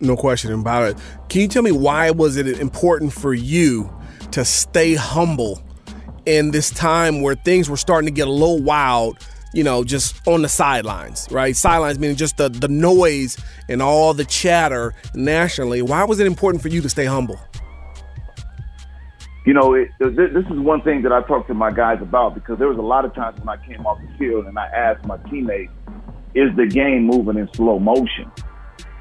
No 0.00 0.16
question 0.16 0.52
about 0.52 0.90
it. 0.90 0.96
Can 1.28 1.42
you 1.42 1.48
tell 1.48 1.62
me 1.62 1.72
why 1.72 2.10
was 2.10 2.36
it 2.36 2.46
important 2.60 3.12
for 3.12 3.34
you 3.34 3.92
to 4.32 4.44
stay 4.44 4.94
humble 4.94 5.62
in 6.28 6.50
this 6.50 6.70
time 6.70 7.22
where 7.22 7.34
things 7.34 7.70
were 7.70 7.76
starting 7.78 8.06
to 8.06 8.12
get 8.12 8.28
a 8.28 8.30
little 8.30 8.60
wild, 8.62 9.18
you 9.54 9.64
know, 9.64 9.82
just 9.82 10.14
on 10.28 10.42
the 10.42 10.48
sidelines, 10.48 11.26
right? 11.30 11.56
Sidelines 11.56 11.98
meaning 11.98 12.16
just 12.16 12.36
the, 12.36 12.50
the 12.50 12.68
noise 12.68 13.38
and 13.70 13.80
all 13.80 14.12
the 14.12 14.26
chatter 14.26 14.94
nationally. 15.14 15.80
Why 15.80 16.04
was 16.04 16.20
it 16.20 16.26
important 16.26 16.62
for 16.62 16.68
you 16.68 16.82
to 16.82 16.88
stay 16.90 17.06
humble? 17.06 17.40
You 19.46 19.54
know, 19.54 19.72
it, 19.72 19.88
this 19.98 20.44
is 20.50 20.58
one 20.58 20.82
thing 20.82 21.00
that 21.02 21.12
I 21.12 21.22
talked 21.22 21.48
to 21.48 21.54
my 21.54 21.70
guys 21.70 22.02
about 22.02 22.34
because 22.34 22.58
there 22.58 22.68
was 22.68 22.76
a 22.76 22.82
lot 22.82 23.06
of 23.06 23.14
times 23.14 23.38
when 23.40 23.48
I 23.48 23.56
came 23.66 23.86
off 23.86 23.98
the 23.98 24.18
field 24.18 24.44
and 24.44 24.58
I 24.58 24.66
asked 24.66 25.06
my 25.06 25.16
teammates, 25.30 25.72
is 26.34 26.54
the 26.56 26.66
game 26.66 27.06
moving 27.06 27.38
in 27.38 27.48
slow 27.54 27.78
motion? 27.78 28.30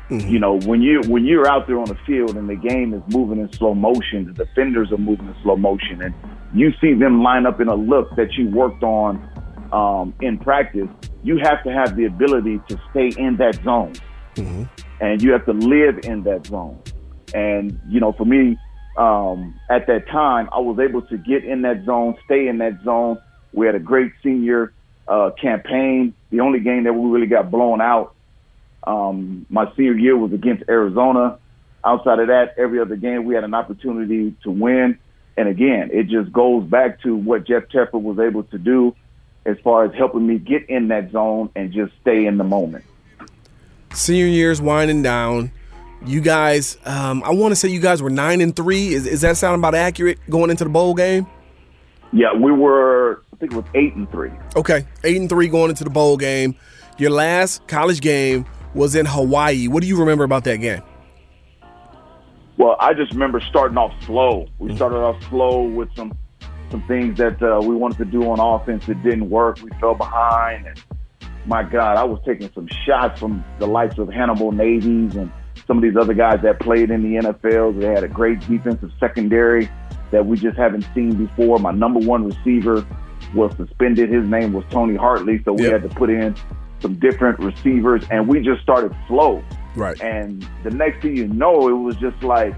Mm-hmm. 0.10 0.30
You 0.30 0.40
know, 0.40 0.58
when 0.62 0.82
you 0.82 1.02
when 1.08 1.26
you're 1.26 1.50
out 1.50 1.68
there 1.68 1.80
on 1.80 1.86
the 1.86 1.98
field 2.06 2.38
and 2.38 2.48
the 2.48 2.56
game 2.56 2.94
is 2.94 3.02
moving 3.14 3.40
in 3.40 3.52
slow 3.52 3.74
motion, 3.74 4.26
the 4.26 4.46
defenders 4.46 4.92
are 4.94 4.98
moving 4.98 5.28
in 5.28 5.36
slow 5.44 5.58
motion, 5.58 6.02
and 6.02 6.16
you 6.54 6.72
see 6.80 6.94
them 6.94 7.22
line 7.22 7.46
up 7.46 7.60
in 7.60 7.68
a 7.68 7.76
look 7.76 8.16
that 8.16 8.34
you 8.36 8.50
worked 8.50 8.84
on 8.84 9.18
um, 9.74 10.14
in 10.22 10.38
practice, 10.38 10.88
you 11.24 11.38
have 11.40 11.62
to 11.64 11.74
have 11.74 11.98
the 11.98 12.06
ability 12.06 12.62
to 12.70 12.80
stay 12.92 13.10
in 13.22 13.36
that 13.38 13.56
zone, 13.66 13.94
mm-hmm. 14.36 14.64
and 15.02 15.22
you 15.22 15.34
have 15.34 15.46
to 15.46 15.54
live 15.54 16.00
in 16.04 16.24
that 16.24 16.48
zone. 16.48 16.82
And 17.34 17.78
you 17.90 18.00
know, 18.00 18.14
for 18.14 18.24
me, 18.24 18.58
um, 18.98 19.60
at 19.70 19.88
that 19.88 20.08
time, 20.08 20.48
I 20.54 20.60
was 20.60 20.80
able 20.80 21.02
to 21.02 21.18
get 21.18 21.44
in 21.44 21.64
that 21.64 21.84
zone, 21.86 22.16
stay 22.24 22.48
in 22.48 22.60
that 22.60 22.82
zone. 22.86 23.18
We 23.52 23.66
had 23.66 23.76
a 23.76 23.80
great 23.80 24.14
senior 24.24 24.72
uh, 25.10 25.32
campaign. 25.32 26.14
The 26.30 26.40
only 26.40 26.62
game 26.62 26.86
that 26.86 26.94
we 26.94 27.10
really 27.10 27.28
got 27.28 27.52
blown 27.52 27.82
out 27.82 28.16
um, 28.88 29.46
my 29.50 29.70
senior 29.76 29.98
year 29.98 30.18
was 30.18 30.32
against 30.32 30.64
Arizona. 30.70 31.38
Outside 31.84 32.20
of 32.20 32.28
that, 32.28 32.56
every 32.58 32.80
other 32.80 32.96
game 32.96 33.26
we 33.26 33.36
had 33.36 33.44
an 33.44 33.54
opportunity 33.54 34.34
to 34.44 34.50
win. 34.50 34.98
And 35.36 35.50
again, 35.50 35.90
it 35.92 36.08
just 36.08 36.32
goes 36.32 36.64
back 36.64 37.02
to 37.04 37.16
what 37.16 37.46
Jeff 37.46 37.64
Tedford 37.68 38.02
was 38.02 38.18
able 38.18 38.44
to 38.44 38.58
do 38.58 38.96
as 39.46 39.58
far 39.64 39.86
as 39.86 39.94
helping 39.94 40.26
me 40.26 40.40
get 40.40 40.70
in 40.70 40.88
that 40.88 41.12
zone 41.12 41.50
and 41.56 41.72
just 41.72 41.94
stay 42.02 42.26
in 42.26 42.38
the 42.38 42.44
moment. 42.44 42.86
Senior 43.94 44.26
year's 44.26 44.62
winding 44.62 45.04
down. 45.04 45.52
You 46.06 46.22
guys, 46.22 46.78
um, 46.86 47.24
I 47.24 47.32
want 47.32 47.52
to 47.52 47.56
say 47.56 47.70
you 47.70 47.80
guys 47.80 48.02
were 48.02 48.10
nine 48.10 48.40
and 48.40 48.56
three. 48.56 48.94
Is, 48.94 49.06
is 49.06 49.22
that 49.22 49.36
sound 49.36 49.60
about 49.60 49.76
accurate 49.76 50.20
going 50.30 50.50
into 50.50 50.64
the 50.64 50.70
bowl 50.70 50.94
game? 50.94 51.28
Yeah, 52.14 52.34
we 52.34 52.52
were. 52.52 53.22
I 53.34 53.36
think 53.38 53.52
it 53.52 53.56
was 53.56 53.66
eight 53.76 53.96
and 53.96 54.10
three. 54.12 54.32
Okay, 54.56 54.86
eight 55.04 55.18
and 55.18 55.30
three 55.30 55.48
going 55.48 55.70
into 55.70 55.84
the 55.84 55.90
bowl 55.90 56.16
game. 56.18 56.56
Your 56.98 57.12
last 57.12 57.68
college 57.68 58.02
game 58.02 58.46
was 58.78 58.96
in 58.96 59.06
Hawaii. 59.06 59.68
What 59.68 59.82
do 59.82 59.88
you 59.90 59.98
remember 59.98 60.24
about 60.24 60.44
that 60.46 60.58
game? 60.58 60.82
Well, 62.58 62.76
I 62.80 62.94
just 62.94 63.12
remember 63.12 63.40
starting 63.42 63.78
off 63.78 63.94
slow. 64.04 64.48
We 64.58 64.70
mm-hmm. 64.70 64.78
started 64.78 64.98
off 64.98 65.22
slow 65.30 65.64
with 65.64 65.94
some 65.96 66.18
some 66.70 66.86
things 66.86 67.18
that 67.18 67.42
uh, 67.42 67.62
we 67.62 67.76
wanted 67.76 67.98
to 67.98 68.06
do 68.06 68.30
on 68.30 68.40
offense 68.40 68.86
that 68.88 69.02
didn't 69.02 69.30
work. 69.30 69.60
We 69.62 69.70
fell 69.80 69.96
behind, 69.96 70.68
and 70.68 70.84
my 71.46 71.64
God, 71.64 71.98
I 71.98 72.04
was 72.04 72.20
taking 72.26 72.52
some 72.54 72.68
shots 72.86 73.20
from 73.20 73.44
the 73.60 73.68
likes 73.68 73.98
of 73.98 74.10
Hannibal 74.10 74.52
Navies 74.52 75.16
and 75.16 75.32
some 75.66 75.78
of 75.78 75.84
these 75.84 75.96
other 75.96 76.14
guys 76.14 76.42
that 76.44 76.60
played 76.60 76.92
in 76.92 77.04
the 77.04 77.22
NFL. 77.22 77.80
They 77.80 77.88
had 77.88 78.04
a 78.04 78.10
great 78.10 78.40
defensive 78.42 78.92
secondary 79.00 79.70
that 80.12 80.26
we 80.26 80.38
just 80.38 80.58
haven't 80.58 80.86
seen 80.94 81.14
before. 81.14 81.60
My 81.60 81.72
number 81.72 82.00
one 82.00 82.26
receiver 82.26 82.86
was 83.34 83.56
suspended. 83.56 84.10
His 84.10 84.28
name 84.28 84.52
was 84.54 84.66
Tony 84.70 84.96
Hartley, 84.96 85.42
so 85.44 85.54
we 85.54 85.64
yep. 85.64 85.74
had 85.82 85.90
to 85.90 85.96
put 85.96 86.10
in 86.10 86.36
some 86.82 86.96
different 86.96 87.40
receivers, 87.40 88.04
and 88.12 88.28
we 88.28 88.42
just 88.42 88.62
started 88.62 88.96
slow. 89.08 89.44
Right. 89.76 90.00
And 90.02 90.48
the 90.64 90.72
next 90.72 91.02
thing 91.02 91.16
you 91.16 91.28
know, 91.28 91.68
it 91.68 91.74
was 91.74 91.96
just 91.98 92.22
like, 92.24 92.56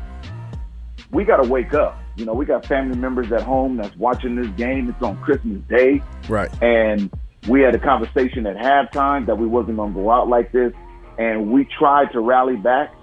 we 1.11 1.23
got 1.23 1.43
to 1.43 1.49
wake 1.49 1.73
up. 1.73 1.99
You 2.15 2.25
know, 2.25 2.33
we 2.33 2.45
got 2.45 2.65
family 2.65 2.97
members 2.97 3.31
at 3.31 3.41
home 3.41 3.77
that's 3.77 3.95
watching 3.97 4.35
this 4.35 4.49
game. 4.57 4.89
It's 4.89 5.01
on 5.01 5.17
Christmas 5.21 5.61
Day. 5.69 6.01
Right. 6.27 6.51
And 6.61 7.09
we 7.47 7.61
had 7.61 7.73
a 7.73 7.79
conversation 7.79 8.45
at 8.45 8.57
halftime 8.57 9.25
that 9.25 9.37
we 9.37 9.47
wasn't 9.47 9.77
going 9.77 9.93
to 9.93 9.99
go 9.99 10.11
out 10.11 10.27
like 10.27 10.51
this. 10.51 10.73
And 11.17 11.51
we 11.51 11.65
tried 11.77 12.11
to 12.13 12.19
rally 12.19 12.57
back 12.57 12.93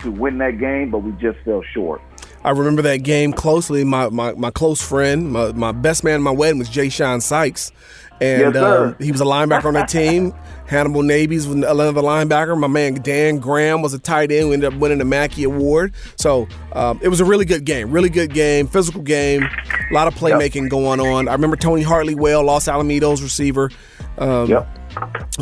to 0.00 0.10
win 0.10 0.38
that 0.38 0.58
game, 0.58 0.90
but 0.90 0.98
we 0.98 1.12
just 1.12 1.38
fell 1.44 1.62
short. 1.72 2.00
I 2.44 2.50
remember 2.50 2.82
that 2.82 2.98
game 2.98 3.32
closely. 3.32 3.82
My, 3.82 4.08
my, 4.08 4.32
my 4.32 4.50
close 4.50 4.80
friend, 4.80 5.32
my, 5.32 5.52
my 5.52 5.72
best 5.72 6.04
man 6.04 6.14
at 6.14 6.20
my 6.20 6.30
wedding 6.30 6.58
was 6.58 6.68
Jashon 6.68 7.20
Sykes 7.20 7.72
and 8.20 8.54
yes, 8.54 8.56
um, 8.56 8.96
he 8.98 9.12
was 9.12 9.20
a 9.20 9.24
linebacker 9.24 9.66
on 9.66 9.74
that 9.74 9.88
team. 9.88 10.34
Hannibal 10.66 11.02
Navies 11.02 11.46
was 11.46 11.54
another 11.56 12.02
linebacker. 12.02 12.58
My 12.58 12.66
man 12.66 12.94
Dan 12.94 13.38
Graham 13.38 13.82
was 13.82 13.94
a 13.94 13.98
tight 13.98 14.32
end. 14.32 14.48
We 14.48 14.54
ended 14.54 14.72
up 14.72 14.80
winning 14.80 14.98
the 14.98 15.04
Mackey 15.04 15.44
Award. 15.44 15.94
So 16.16 16.48
um, 16.72 16.98
it 17.02 17.08
was 17.08 17.20
a 17.20 17.24
really 17.24 17.44
good 17.44 17.64
game, 17.64 17.90
really 17.90 18.08
good 18.08 18.34
game, 18.34 18.66
physical 18.66 19.02
game, 19.02 19.44
a 19.44 19.94
lot 19.94 20.08
of 20.08 20.14
playmaking 20.14 20.62
yep. 20.62 20.70
going 20.70 21.00
on. 21.00 21.28
I 21.28 21.32
remember 21.32 21.56
Tony 21.56 21.82
Hartley 21.82 22.14
well, 22.14 22.42
Los 22.44 22.66
Alamitos 22.66 23.22
receiver. 23.22 23.70
Um, 24.18 24.48
yep. 24.48 24.68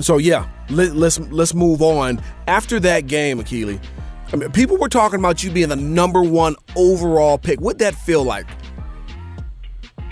So 0.00 0.18
yeah, 0.18 0.48
let, 0.68 0.88
us 0.90 0.94
let's, 0.94 1.18
let's 1.30 1.54
move 1.54 1.80
on. 1.80 2.20
After 2.46 2.78
that 2.80 3.06
game, 3.06 3.38
Akili, 3.40 3.80
I 4.32 4.36
mean, 4.36 4.50
people 4.52 4.76
were 4.76 4.88
talking 4.88 5.20
about 5.20 5.42
you 5.42 5.50
being 5.50 5.68
the 5.68 5.76
number 5.76 6.22
one 6.22 6.56
overall 6.76 7.38
pick. 7.38 7.60
What'd 7.60 7.78
that 7.78 7.94
feel 7.94 8.24
like? 8.24 8.46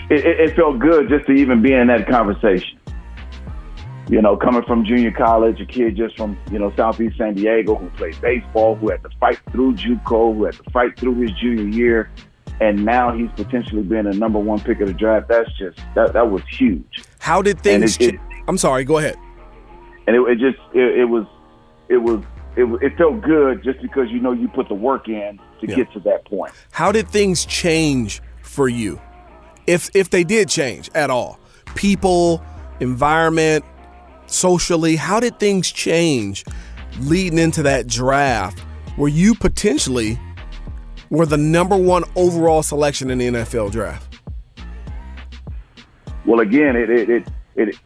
It, 0.09 0.25
it, 0.25 0.55
felt 0.55 0.79
good 0.79 1.09
just 1.09 1.25
to 1.27 1.33
even 1.33 1.61
be 1.61 1.73
in 1.73 1.87
that 1.87 2.07
conversation. 2.07 2.79
You 4.09 4.21
know, 4.21 4.35
coming 4.35 4.63
from 4.63 4.83
junior 4.83 5.11
college, 5.11 5.61
a 5.61 5.65
kid 5.65 5.95
just 5.95 6.17
from, 6.17 6.37
you 6.51 6.59
know, 6.59 6.73
Southeast 6.75 7.17
San 7.17 7.35
Diego 7.35 7.75
who 7.75 7.89
played 7.91 8.19
baseball, 8.19 8.75
who 8.75 8.89
had 8.89 9.01
to 9.03 9.09
fight 9.19 9.39
through 9.51 9.75
JUCO, 9.75 10.35
who 10.35 10.43
had 10.45 10.55
to 10.55 10.63
fight 10.71 10.99
through 10.99 11.15
his 11.15 11.31
junior 11.31 11.63
year, 11.63 12.09
and 12.59 12.83
now 12.83 13.15
he's 13.15 13.29
potentially 13.35 13.81
being 13.81 14.05
a 14.05 14.13
number 14.13 14.39
one 14.39 14.59
pick 14.59 14.81
of 14.81 14.87
the 14.87 14.93
draft. 14.93 15.29
That's 15.29 15.49
just, 15.57 15.79
that, 15.95 16.13
that 16.13 16.29
was 16.29 16.43
huge. 16.49 17.03
How 17.19 17.41
did 17.41 17.61
things, 17.61 17.97
it, 17.97 18.15
it, 18.15 18.19
I'm 18.47 18.57
sorry, 18.57 18.83
go 18.83 18.97
ahead. 18.97 19.15
And 20.05 20.17
it, 20.17 20.21
it 20.29 20.39
just, 20.39 20.59
it, 20.73 21.07
was, 21.07 21.25
it 21.87 21.97
was, 21.97 22.23
it, 22.57 22.65
it 22.83 22.97
felt 22.97 23.21
good 23.21 23.63
just 23.63 23.81
because 23.81 24.09
you 24.11 24.19
know 24.19 24.31
you 24.31 24.47
put 24.49 24.67
the 24.67 24.75
work 24.75 25.07
in 25.07 25.39
to 25.61 25.67
yeah. 25.67 25.75
get 25.75 25.93
to 25.93 25.99
that 26.01 26.25
point. 26.25 26.51
How 26.71 26.91
did 26.91 27.07
things 27.07 27.45
change 27.45 28.21
for 28.41 28.67
you? 28.67 28.99
If 29.67 29.89
if 29.95 30.09
they 30.09 30.23
did 30.23 30.49
change 30.49 30.89
at 30.95 31.09
all. 31.09 31.39
People, 31.75 32.43
environment, 32.79 33.65
socially, 34.27 34.95
how 34.95 35.19
did 35.19 35.39
things 35.39 35.71
change 35.71 36.45
leading 36.99 37.39
into 37.39 37.63
that 37.63 37.87
draft 37.87 38.59
where 38.95 39.09
you 39.09 39.33
potentially 39.35 40.19
were 41.09 41.25
the 41.25 41.37
number 41.37 41.75
one 41.75 42.03
overall 42.15 42.63
selection 42.63 43.09
in 43.09 43.17
the 43.17 43.27
NFL 43.27 43.71
draft? 43.71 44.19
Well, 46.25 46.39
again, 46.39 46.75
it 46.75 46.89
it 46.89 47.09
it 47.09 47.27
it, 47.55 47.79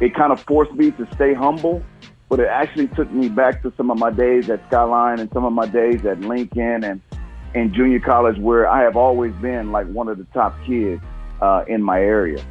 it 0.00 0.14
kind 0.14 0.32
of 0.32 0.40
forced 0.42 0.72
me 0.72 0.90
to 0.92 1.08
stay 1.14 1.34
humble 1.34 1.82
but 2.28 2.40
it 2.40 2.48
actually 2.48 2.88
took 2.88 3.10
me 3.10 3.28
back 3.28 3.62
to 3.62 3.72
some 3.76 3.90
of 3.90 3.98
my 3.98 4.10
days 4.10 4.50
at 4.50 4.60
Skyline 4.68 5.18
and 5.18 5.30
some 5.32 5.44
of 5.44 5.52
my 5.52 5.66
days 5.66 6.04
at 6.04 6.20
Lincoln 6.20 6.84
and 6.84 7.00
in 7.54 7.72
junior 7.72 8.00
college, 8.00 8.38
where 8.38 8.68
I 8.68 8.82
have 8.82 8.96
always 8.96 9.32
been 9.36 9.72
like 9.72 9.86
one 9.88 10.08
of 10.08 10.18
the 10.18 10.24
top 10.34 10.56
kids 10.66 11.02
uh, 11.40 11.64
in 11.66 11.82
my 11.82 12.00
area. 12.00 12.44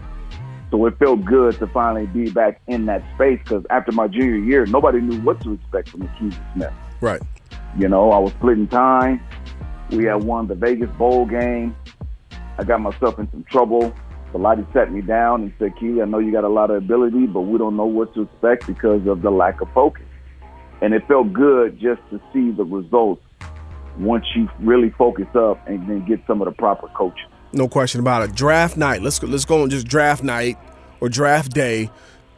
So 0.71 0.85
it 0.85 0.97
felt 0.99 1.23
good 1.23 1.57
to 1.59 1.67
finally 1.67 2.07
be 2.07 2.29
back 2.29 2.59
in 2.67 2.85
that 2.87 3.03
space 3.15 3.39
because 3.43 3.63
after 3.69 3.91
my 3.91 4.07
junior 4.07 4.35
year, 4.35 4.65
nobody 4.65 4.99
knew 4.99 5.19
what 5.21 5.41
to 5.41 5.53
expect 5.53 5.89
from 5.89 6.01
Akili 6.01 6.53
Smith. 6.53 6.73
Right. 6.99 7.21
You 7.77 7.87
know, 7.87 8.11
I 8.11 8.17
was 8.17 8.33
splitting 8.33 8.67
time. 8.67 9.21
We 9.91 10.05
had 10.05 10.23
won 10.23 10.47
the 10.47 10.55
Vegas 10.55 10.89
Bowl 10.97 11.25
game. 11.25 11.75
I 12.57 12.63
got 12.63 12.81
myself 12.81 13.17
in 13.19 13.29
some 13.31 13.45
trouble. 13.45 13.93
Bellotti 14.33 14.71
sat 14.73 14.91
me 14.91 15.01
down 15.01 15.43
and 15.43 15.53
said, 15.57 15.73
Keely, 15.79 16.01
I 16.01 16.05
know 16.05 16.19
you 16.19 16.33
got 16.33 16.43
a 16.43 16.49
lot 16.49 16.69
of 16.69 16.77
ability, 16.77 17.27
but 17.27 17.41
we 17.41 17.57
don't 17.57 17.77
know 17.77 17.85
what 17.85 18.13
to 18.15 18.23
expect 18.23 18.67
because 18.67 19.07
of 19.07 19.21
the 19.21 19.29
lack 19.29 19.61
of 19.61 19.71
focus. 19.73 20.03
And 20.81 20.93
it 20.93 21.07
felt 21.07 21.31
good 21.31 21.79
just 21.79 22.01
to 22.09 22.21
see 22.33 22.51
the 22.51 22.65
results 22.65 23.21
once 23.97 24.25
you 24.35 24.49
really 24.59 24.89
focus 24.91 25.27
up 25.35 25.65
and 25.67 25.87
then 25.89 26.05
get 26.05 26.19
some 26.27 26.41
of 26.41 26.45
the 26.45 26.51
proper 26.51 26.87
coaching. 26.89 27.27
No 27.53 27.67
question 27.67 27.99
about 27.99 28.23
it. 28.23 28.35
Draft 28.35 28.77
night. 28.77 29.01
Let's 29.01 29.19
go, 29.19 29.27
let's 29.27 29.45
go 29.45 29.63
on 29.63 29.69
just 29.69 29.87
draft 29.87 30.23
night 30.23 30.57
or 30.99 31.09
draft 31.09 31.51
day. 31.53 31.89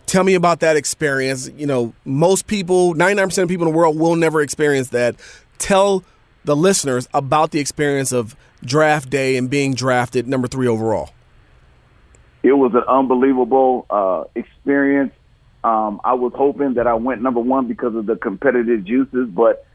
Tell 0.06 0.24
me 0.24 0.34
about 0.34 0.62
that 0.62 0.76
experience. 0.76 1.50
You 1.56 1.68
know, 1.68 1.94
most 2.06 2.48
people, 2.48 2.94
99% 2.96 3.44
of 3.44 3.50
people 3.50 3.68
in 3.68 3.74
the 3.74 3.78
world 3.78 3.98
will 4.00 4.16
never 4.16 4.42
experience 4.42 4.90
that. 4.90 5.16
Tell 5.58 6.04
the 6.46 6.56
listeners 6.56 7.08
about 7.14 7.52
the 7.52 7.60
experience 7.60 8.12
of 8.12 8.36
draft 8.64 9.10
day 9.10 9.38
and 9.38 9.50
being 9.50 9.74
drafted 9.74 10.28
number 10.28 10.48
three 10.48 10.68
overall. 10.68 11.12
It 12.42 12.54
was 12.54 12.74
an 12.74 12.84
unbelievable 12.88 13.86
uh, 13.90 14.24
experience. 14.36 15.12
Um, 15.64 16.00
I 16.04 16.14
was 16.14 16.32
hoping 16.36 16.76
that 16.76 16.88
I 16.88 16.94
went 16.94 17.22
number 17.22 17.42
one 17.42 17.68
because 17.68 17.96
of 17.96 18.06
the 18.06 18.16
competitive 18.16 18.86
juices, 18.86 19.28
but 19.30 19.66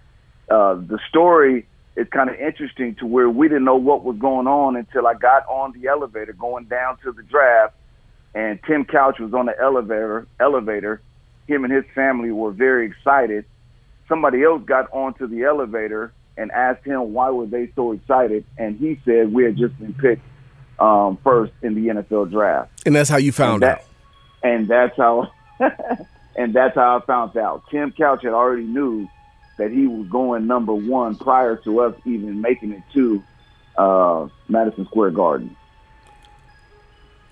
uh, 0.50 0.74
the 0.74 0.98
story 1.08 1.66
is 1.96 2.08
kind 2.08 2.28
of 2.28 2.36
interesting 2.36 2.96
to 2.96 3.06
where 3.06 3.28
we 3.30 3.48
didn't 3.48 3.64
know 3.64 3.76
what 3.76 4.04
was 4.04 4.16
going 4.18 4.46
on 4.46 4.76
until 4.76 5.06
I 5.06 5.14
got 5.14 5.46
on 5.48 5.72
the 5.72 5.88
elevator 5.88 6.32
going 6.32 6.64
down 6.64 6.98
to 7.04 7.12
the 7.12 7.22
draft, 7.22 7.74
and 8.34 8.58
Tim 8.66 8.84
Couch 8.84 9.18
was 9.20 9.32
on 9.32 9.46
the 9.46 9.58
elevator. 9.60 10.26
Elevator, 10.40 11.00
him 11.46 11.64
and 11.64 11.72
his 11.72 11.84
family 11.94 12.32
were 12.32 12.50
very 12.50 12.86
excited. 12.86 13.44
Somebody 14.08 14.42
else 14.42 14.62
got 14.64 14.92
onto 14.92 15.26
the 15.26 15.44
elevator 15.44 16.12
and 16.36 16.50
asked 16.50 16.84
him 16.84 17.12
why 17.12 17.30
were 17.30 17.46
they 17.46 17.70
so 17.76 17.92
excited, 17.92 18.44
and 18.58 18.76
he 18.78 19.00
said 19.04 19.32
we 19.32 19.44
had 19.44 19.56
just 19.56 19.78
been 19.78 19.94
picked 19.94 20.22
um, 20.80 21.18
first 21.22 21.52
in 21.62 21.74
the 21.74 21.88
NFL 21.92 22.30
draft. 22.30 22.70
And 22.84 22.94
that's 22.94 23.08
how 23.08 23.18
you 23.18 23.30
found 23.30 23.62
and 23.62 23.62
that, 23.62 23.78
out. 23.78 23.84
And 24.42 24.68
that's 24.68 24.96
how, 24.96 25.30
and 26.36 26.52
that's 26.52 26.74
how 26.74 26.98
I 26.98 27.06
found 27.06 27.36
out. 27.36 27.62
Tim 27.70 27.92
Couch 27.92 28.22
had 28.24 28.32
already 28.32 28.64
knew 28.64 29.08
that 29.56 29.70
he 29.70 29.86
was 29.86 30.06
going 30.08 30.46
number 30.46 30.74
one 30.74 31.16
prior 31.16 31.56
to 31.56 31.80
us 31.80 31.94
even 32.04 32.40
making 32.40 32.72
it 32.72 32.82
to 32.92 33.22
uh, 33.76 34.28
Madison 34.48 34.86
Square 34.86 35.12
Garden. 35.12 35.56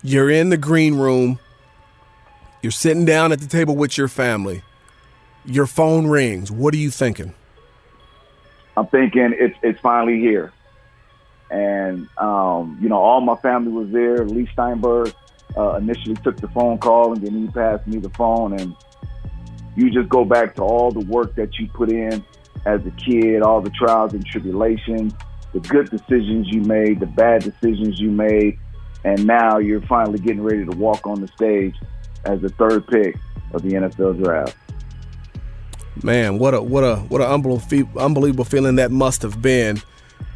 You're 0.01 0.29
in 0.29 0.49
the 0.49 0.57
green 0.57 0.95
room. 0.95 1.39
You're 2.61 2.71
sitting 2.71 3.05
down 3.05 3.31
at 3.31 3.39
the 3.39 3.47
table 3.47 3.75
with 3.75 3.97
your 3.97 4.07
family. 4.07 4.61
Your 5.45 5.65
phone 5.65 6.07
rings. 6.07 6.51
What 6.51 6.73
are 6.73 6.77
you 6.77 6.91
thinking? 6.91 7.33
I'm 8.75 8.87
thinking 8.87 9.33
it's 9.37 9.55
it's 9.61 9.79
finally 9.81 10.19
here, 10.19 10.51
and 11.51 12.07
um, 12.17 12.77
you 12.81 12.89
know 12.89 12.97
all 12.97 13.21
my 13.21 13.35
family 13.35 13.71
was 13.71 13.89
there. 13.91 14.25
Leigh 14.25 14.49
Steinberg 14.51 15.13
uh, 15.55 15.75
initially 15.75 16.15
took 16.15 16.37
the 16.37 16.47
phone 16.47 16.79
call, 16.79 17.13
and 17.13 17.21
then 17.21 17.33
he 17.33 17.47
passed 17.47 17.85
me 17.85 17.99
the 17.99 18.09
phone, 18.09 18.53
and 18.53 18.75
you 19.75 19.89
just 19.89 20.09
go 20.09 20.25
back 20.25 20.55
to 20.55 20.61
all 20.61 20.91
the 20.91 21.01
work 21.01 21.35
that 21.35 21.57
you 21.57 21.67
put 21.67 21.89
in 21.89 22.23
as 22.65 22.81
a 22.85 22.91
kid, 22.91 23.41
all 23.41 23.61
the 23.61 23.71
trials 23.71 24.13
and 24.13 24.25
tribulations, 24.25 25.13
the 25.53 25.59
good 25.59 25.89
decisions 25.89 26.47
you 26.49 26.61
made, 26.61 26.99
the 26.99 27.05
bad 27.05 27.43
decisions 27.43 27.99
you 27.99 28.09
made, 28.09 28.57
and 29.03 29.25
now 29.25 29.57
you're 29.57 29.81
finally 29.81 30.19
getting 30.19 30.43
ready 30.43 30.65
to 30.65 30.77
walk 30.77 31.05
on 31.05 31.21
the 31.21 31.27
stage 31.29 31.75
as 32.25 32.41
the 32.41 32.49
third 32.49 32.87
pick 32.87 33.15
of 33.53 33.61
the 33.61 33.69
NFL 33.69 34.23
draft. 34.23 34.55
Man, 36.01 36.39
what 36.39 36.53
a 36.53 36.61
what 36.61 36.83
a 36.83 36.95
what 36.95 37.21
an 37.21 37.27
unbelievable 37.27 37.99
unbelievable 37.99 38.45
feeling 38.45 38.77
that 38.77 38.91
must 38.91 39.21
have 39.21 39.41
been. 39.41 39.81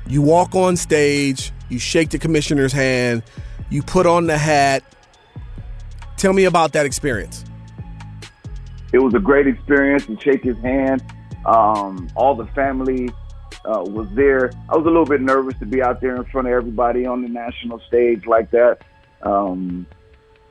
You 0.06 0.21
walk 0.21 0.56
on 0.56 0.78
stage, 0.78 1.52
you 1.69 1.80
shake 1.80 2.12
the 2.12 2.19
commissioner's 2.19 2.71
hand, 2.71 3.23
you 3.69 3.82
put 3.82 4.06
on 4.06 4.28
the 4.28 4.38
hat. 4.38 4.84
Tell 6.17 6.34
me 6.34 6.45
about 6.45 6.73
that 6.73 6.86
experience. 6.86 7.43
It 8.93 9.00
was 9.00 9.13
a 9.13 9.19
great 9.19 9.47
experience 9.47 10.06
to 10.06 10.19
shake 10.21 10.43
his 10.43 10.58
hand. 10.60 11.04
Um, 11.45 12.10
all 12.15 12.36
the 12.36 12.45
family 12.47 13.10
uh, 13.65 13.84
was 13.84 14.08
there. 14.13 14.52
I 14.69 14.76
was 14.76 14.86
a 14.86 14.89
little 14.89 15.06
bit 15.06 15.21
nervous 15.21 15.58
to 15.60 15.65
be 15.65 15.82
out 15.82 16.02
there 16.02 16.15
in 16.15 16.26
front 16.26 16.47
of 16.47 16.54
everybody 16.54 17.06
on 17.06 17.21
the 17.21 17.28
national 17.28 17.80
stage 17.88 18.26
like 18.26 18.52
that, 18.52 18.80
um, 19.23 19.86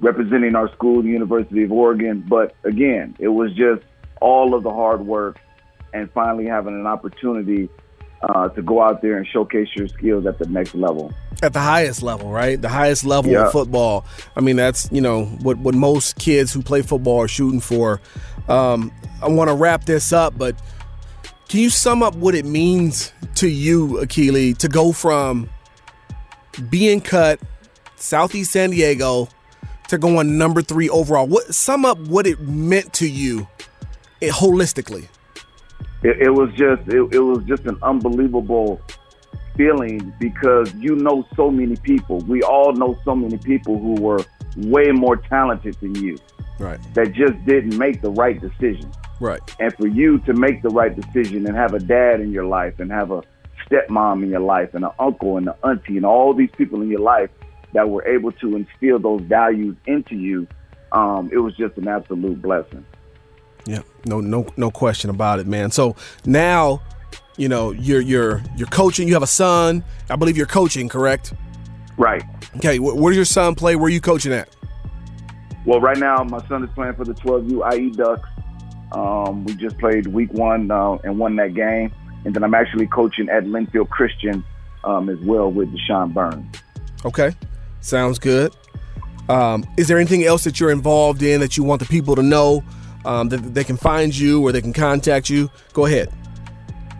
representing 0.00 0.54
our 0.54 0.70
school, 0.72 1.02
the 1.02 1.08
University 1.08 1.64
of 1.64 1.72
Oregon. 1.72 2.24
But 2.28 2.54
again, 2.64 3.16
it 3.18 3.28
was 3.28 3.52
just 3.54 3.82
all 4.20 4.54
of 4.54 4.62
the 4.62 4.72
hard 4.72 5.00
work 5.00 5.38
and 5.94 6.10
finally 6.12 6.46
having 6.46 6.74
an 6.74 6.86
opportunity 6.86 7.70
uh, 8.22 8.48
to 8.50 8.62
go 8.62 8.82
out 8.82 9.02
there 9.02 9.16
and 9.18 9.26
showcase 9.26 9.68
your 9.76 9.88
skills 9.88 10.26
at 10.26 10.38
the 10.38 10.46
next 10.48 10.74
level. 10.74 11.12
At 11.42 11.52
the 11.52 11.60
highest 11.60 12.02
level, 12.02 12.30
right? 12.30 12.60
The 12.60 12.68
highest 12.68 13.04
level 13.04 13.30
Yeah. 13.32 13.46
of 13.46 13.52
football. 13.52 14.04
I 14.36 14.40
mean, 14.40 14.56
that's 14.56 14.88
you 14.90 15.00
know 15.00 15.26
what 15.42 15.58
what 15.58 15.74
most 15.74 16.16
kids 16.18 16.52
who 16.52 16.62
play 16.62 16.82
football 16.82 17.20
are 17.20 17.28
shooting 17.28 17.60
for. 17.60 18.00
Um, 18.48 18.90
I 19.22 19.28
want 19.28 19.48
to 19.50 19.54
wrap 19.54 19.84
this 19.84 20.12
up, 20.12 20.36
but 20.38 20.56
can 21.48 21.60
you 21.60 21.70
sum 21.70 22.02
up 22.02 22.14
what 22.16 22.34
it 22.34 22.44
means 22.44 23.12
to 23.36 23.48
you, 23.48 23.98
Akili, 24.02 24.56
to 24.58 24.68
go 24.68 24.92
from 24.92 25.48
being 26.70 27.00
cut 27.00 27.38
Southeast 27.96 28.52
San 28.52 28.70
Diego 28.70 29.28
to 29.88 29.98
going 29.98 30.38
number 30.38 30.62
three 30.62 30.88
overall? 30.88 31.26
What 31.26 31.54
sum 31.54 31.84
up 31.84 31.98
what 31.98 32.26
it 32.26 32.40
meant 32.40 32.92
to 32.94 33.08
you 33.08 33.46
eh, 34.22 34.30
holistically? 34.30 35.08
It, 36.02 36.22
it 36.22 36.30
was 36.30 36.50
just 36.50 36.82
it, 36.88 37.14
it 37.14 37.20
was 37.20 37.42
just 37.44 37.64
an 37.66 37.78
unbelievable 37.82 38.80
feeling 39.56 40.12
because 40.20 40.72
you 40.74 40.94
know 40.96 41.26
so 41.34 41.50
many 41.50 41.76
people. 41.76 42.18
We 42.20 42.42
all 42.42 42.72
know 42.72 42.98
so 43.04 43.14
many 43.14 43.38
people 43.38 43.78
who 43.78 43.94
were 43.94 44.24
way 44.56 44.90
more 44.92 45.16
talented 45.16 45.76
than 45.80 45.94
you 45.96 46.16
Right, 46.58 46.80
that 46.94 47.12
just 47.12 47.44
didn't 47.44 47.76
make 47.76 48.00
the 48.00 48.10
right 48.10 48.40
decision. 48.40 48.90
right, 49.20 49.40
And 49.60 49.74
for 49.74 49.86
you 49.86 50.18
to 50.20 50.32
make 50.32 50.62
the 50.62 50.70
right 50.70 50.94
decision 50.94 51.46
and 51.46 51.54
have 51.54 51.74
a 51.74 51.78
dad 51.78 52.20
in 52.20 52.32
your 52.32 52.46
life 52.46 52.80
and 52.80 52.90
have 52.90 53.10
a 53.10 53.22
stepmom 53.68 54.22
in 54.22 54.30
your 54.30 54.40
life 54.40 54.72
and 54.74 54.84
an 54.84 54.90
uncle 54.98 55.36
and 55.36 55.48
an 55.48 55.54
auntie 55.62 55.96
and 55.96 56.06
all 56.06 56.32
these 56.32 56.50
people 56.56 56.80
in 56.80 56.88
your 56.88 57.00
life 57.00 57.28
that 57.74 57.90
were 57.90 58.06
able 58.06 58.32
to 58.32 58.56
instill 58.56 58.98
those 58.98 59.20
values 59.22 59.76
into 59.86 60.14
you, 60.14 60.46
um, 60.92 61.28
it 61.30 61.38
was 61.38 61.54
just 61.56 61.76
an 61.76 61.88
absolute 61.88 62.40
blessing. 62.40 62.84
Yeah, 63.66 63.82
no, 64.04 64.20
no, 64.20 64.46
no 64.56 64.70
question 64.70 65.10
about 65.10 65.40
it, 65.40 65.46
man. 65.46 65.70
So 65.70 65.96
now, 66.24 66.80
you 67.36 67.48
know, 67.48 67.72
you're 67.72 68.00
you're 68.00 68.42
you're 68.56 68.68
coaching. 68.68 69.08
You 69.08 69.14
have 69.14 69.22
a 69.22 69.28
son. 69.28 69.84
I 70.08 70.16
believe 70.16 70.36
you're 70.36 70.46
coaching, 70.46 70.88
correct? 70.88 71.34
Right. 71.98 72.22
Okay, 72.56 72.76
wh- 72.78 72.96
where 72.96 73.10
does 73.10 73.16
your 73.16 73.24
son 73.24 73.54
play? 73.54 73.76
Where 73.76 73.86
are 73.86 73.90
you 73.90 74.00
coaching 74.00 74.32
at? 74.32 74.48
Well, 75.64 75.80
right 75.80 75.98
now 75.98 76.22
my 76.22 76.46
son 76.46 76.62
is 76.62 76.70
playing 76.74 76.94
for 76.94 77.04
the 77.04 77.14
12U 77.14 77.74
IE 77.74 77.90
Ducks. 77.90 78.28
Um, 78.92 79.44
we 79.44 79.54
just 79.54 79.76
played 79.78 80.06
week 80.06 80.32
one 80.32 80.70
uh, 80.70 80.92
and 81.02 81.18
won 81.18 81.34
that 81.36 81.54
game, 81.54 81.92
and 82.24 82.32
then 82.32 82.44
I'm 82.44 82.54
actually 82.54 82.86
coaching 82.86 83.28
at 83.28 83.44
Linfield 83.44 83.90
Christian 83.90 84.44
um, 84.84 85.08
as 85.08 85.18
well 85.20 85.50
with 85.50 85.68
Deshaun 85.74 86.14
Burns. 86.14 86.46
Okay, 87.04 87.34
sounds 87.80 88.20
good. 88.20 88.54
Um, 89.28 89.64
is 89.76 89.88
there 89.88 89.98
anything 89.98 90.24
else 90.24 90.44
that 90.44 90.60
you're 90.60 90.70
involved 90.70 91.22
in 91.22 91.40
that 91.40 91.56
you 91.56 91.64
want 91.64 91.80
the 91.80 91.86
people 91.86 92.14
to 92.14 92.22
know 92.22 92.62
um, 93.06 93.28
that 93.28 93.38
they 93.54 93.64
can 93.64 93.76
find 93.76 94.16
you 94.16 94.42
or 94.42 94.52
they 94.52 94.60
can 94.60 94.72
contact 94.72 95.30
you? 95.30 95.50
Go 95.72 95.86
ahead. 95.86 96.12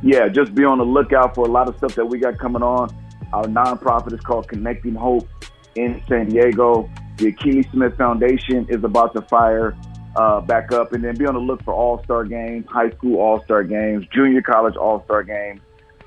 yeah, 0.03 0.29
just 0.29 0.55
be 0.55 0.65
on 0.65 0.79
the 0.79 0.85
lookout 0.85 1.35
for 1.35 1.47
a 1.47 1.51
lot 1.51 1.69
of 1.69 1.77
stuff 1.79 1.95
that 1.97 2.07
we 2.07 2.19
got 2.19 2.39
coming 2.39 2.63
on. 2.63 2.95
Our 3.33 3.45
nonprofit 3.45 4.13
is 4.13 4.21
called 4.21 4.49
Connecting 4.49 4.95
Hope 4.95 5.29
in 5.75 6.03
San 6.09 6.29
Diego. 6.29 6.89
The 7.17 7.33
Akili 7.33 7.71
Smith 7.73 7.97
Foundation 7.97 8.67
is 8.69 8.85
about 8.85 9.15
to 9.15 9.23
fire 9.23 9.77
uh, 10.17 10.41
back 10.41 10.73
up, 10.73 10.93
and 10.93 11.03
then 11.05 11.17
be 11.17 11.27
on 11.27 11.35
the 11.35 11.41
look 11.41 11.63
for 11.65 11.75
All 11.75 12.03
Star 12.05 12.25
games, 12.25 12.67
high 12.69 12.91
school 12.91 13.19
All 13.19 13.43
Star 13.45 13.65
games, 13.65 14.07
junior 14.13 14.43
college 14.43 14.77
All 14.77 15.03
Star 15.05 15.23
games. 15.23 15.61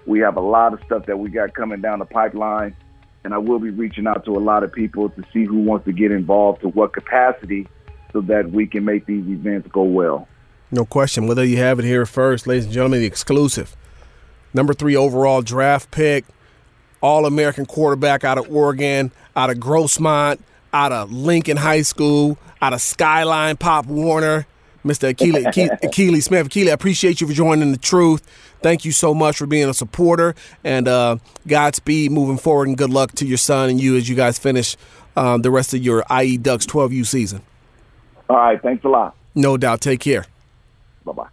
We 0.05 0.19
have 0.19 0.37
a 0.37 0.41
lot 0.41 0.73
of 0.73 0.81
stuff 0.85 1.05
that 1.05 1.17
we 1.17 1.29
got 1.29 1.53
coming 1.53 1.81
down 1.81 1.99
the 1.99 2.05
pipeline, 2.05 2.75
and 3.23 3.33
I 3.33 3.37
will 3.37 3.59
be 3.59 3.69
reaching 3.69 4.07
out 4.07 4.25
to 4.25 4.31
a 4.31 4.39
lot 4.39 4.63
of 4.63 4.71
people 4.71 5.09
to 5.09 5.23
see 5.33 5.45
who 5.45 5.59
wants 5.59 5.85
to 5.85 5.91
get 5.91 6.11
involved 6.11 6.61
to 6.61 6.69
what 6.69 6.93
capacity, 6.93 7.67
so 8.11 8.21
that 8.21 8.51
we 8.51 8.67
can 8.67 8.85
make 8.85 9.05
these 9.05 9.27
events 9.27 9.67
go 9.71 9.83
well. 9.83 10.27
No 10.71 10.85
question. 10.85 11.27
Whether 11.27 11.43
you 11.43 11.57
have 11.57 11.79
it 11.79 11.85
here 11.85 12.05
first, 12.05 12.47
ladies 12.47 12.65
and 12.65 12.73
gentlemen, 12.73 12.99
the 12.99 13.05
exclusive 13.05 13.75
number 14.53 14.73
three 14.73 14.95
overall 14.95 15.41
draft 15.41 15.91
pick, 15.91 16.25
All 17.01 17.25
American 17.25 17.65
quarterback 17.65 18.23
out 18.23 18.37
of 18.37 18.53
Oregon, 18.53 19.11
out 19.35 19.49
of 19.49 19.57
Grossmont, 19.57 20.39
out 20.73 20.91
of 20.91 21.11
Lincoln 21.11 21.57
High 21.57 21.81
School, 21.81 22.37
out 22.61 22.73
of 22.73 22.81
Skyline 22.81 23.57
Pop 23.57 23.85
Warner. 23.85 24.45
Mr. 24.85 25.13
Akili, 25.13 25.43
Akili 25.83 26.23
Smith. 26.23 26.47
Akili, 26.47 26.69
I 26.69 26.71
appreciate 26.71 27.19
you 27.19 27.27
for 27.27 27.33
joining 27.33 27.73
the 27.73 27.77
truth. 27.77 28.25
Thank 28.61 28.85
you 28.85 28.91
so 28.93 29.13
much 29.13 29.37
for 29.37 29.45
being 29.45 29.69
a 29.69 29.73
supporter 29.73 30.35
and 30.63 30.87
uh, 30.87 31.17
Godspeed 31.47 32.11
moving 32.11 32.37
forward 32.37 32.69
and 32.69 32.77
good 32.77 32.89
luck 32.89 33.11
to 33.13 33.25
your 33.25 33.37
son 33.37 33.69
and 33.69 33.81
you 33.81 33.97
as 33.97 34.07
you 34.07 34.15
guys 34.15 34.39
finish 34.39 34.77
um, 35.15 35.41
the 35.41 35.51
rest 35.51 35.73
of 35.73 35.83
your 35.83 36.05
IE 36.09 36.37
Ducks 36.37 36.65
12U 36.65 37.05
season. 37.05 37.41
All 38.29 38.37
right. 38.37 38.61
Thanks 38.61 38.83
a 38.85 38.89
lot. 38.89 39.15
No 39.35 39.57
doubt. 39.57 39.81
Take 39.81 39.99
care. 39.99 40.25
Bye 41.05 41.11
bye. 41.13 41.27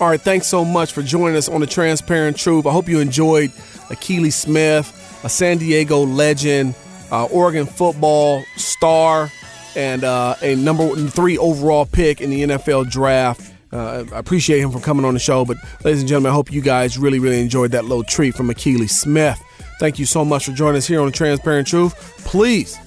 All 0.00 0.08
right. 0.08 0.20
Thanks 0.20 0.46
so 0.46 0.64
much 0.64 0.92
for 0.92 1.02
joining 1.02 1.36
us 1.36 1.48
on 1.48 1.60
the 1.60 1.66
Transparent 1.66 2.36
Truth. 2.36 2.66
I 2.66 2.72
hope 2.72 2.88
you 2.88 3.00
enjoyed 3.00 3.50
Akili 3.88 4.32
Smith, 4.32 5.20
a 5.24 5.28
San 5.28 5.58
Diego 5.58 6.04
legend, 6.04 6.74
uh, 7.10 7.24
Oregon 7.26 7.66
football 7.66 8.44
star, 8.56 9.30
and 9.76 10.04
uh, 10.04 10.34
a 10.42 10.54
number 10.56 10.94
three 11.08 11.38
overall 11.38 11.86
pick 11.86 12.20
in 12.20 12.30
the 12.30 12.42
NFL 12.42 12.90
draft. 12.90 13.52
Uh, 13.72 14.04
I 14.12 14.18
appreciate 14.18 14.60
him 14.60 14.70
for 14.70 14.78
coming 14.78 15.04
on 15.04 15.14
the 15.14 15.20
show. 15.20 15.44
But, 15.44 15.56
ladies 15.84 16.00
and 16.00 16.08
gentlemen, 16.08 16.30
I 16.30 16.34
hope 16.34 16.52
you 16.52 16.60
guys 16.60 16.96
really, 16.96 17.18
really 17.18 17.40
enjoyed 17.40 17.72
that 17.72 17.84
little 17.84 18.04
treat 18.04 18.34
from 18.34 18.48
Akili 18.48 18.88
Smith. 18.88 19.42
Thank 19.80 19.98
you 19.98 20.06
so 20.06 20.24
much 20.24 20.44
for 20.44 20.52
joining 20.52 20.76
us 20.76 20.86
here 20.86 21.00
on 21.00 21.06
the 21.06 21.12
Transparent 21.12 21.66
Truth. 21.66 21.94
Please 22.24 22.78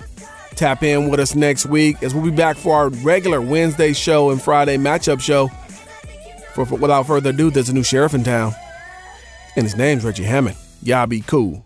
tap 0.58 0.84
in 0.84 1.10
with 1.10 1.20
us 1.20 1.36
next 1.36 1.66
week 1.66 2.02
as 2.04 2.14
we'll 2.14 2.24
be 2.24 2.32
back 2.32 2.58
for 2.58 2.76
our 2.76 2.90
regular 2.90 3.42
Wednesday 3.42 3.94
show 3.94 4.32
and 4.32 4.42
Friday 4.42 4.78
matchup 4.78 5.22
show. 5.22 5.48
For, 6.54 6.66
for 6.66 6.76
without 6.76 7.06
further 7.08 7.30
ado, 7.30 7.52
there's 7.52 7.70
a 7.70 7.74
new 7.74 7.84
sheriff 7.84 8.14
in 8.14 8.24
town, 8.24 8.54
and 9.56 9.64
his 9.64 9.76
name's 9.76 10.04
Reggie 10.04 10.24
Hammond. 10.24 10.58
Y'all 10.82 11.06
be 11.06 11.22
cool. 11.22 11.64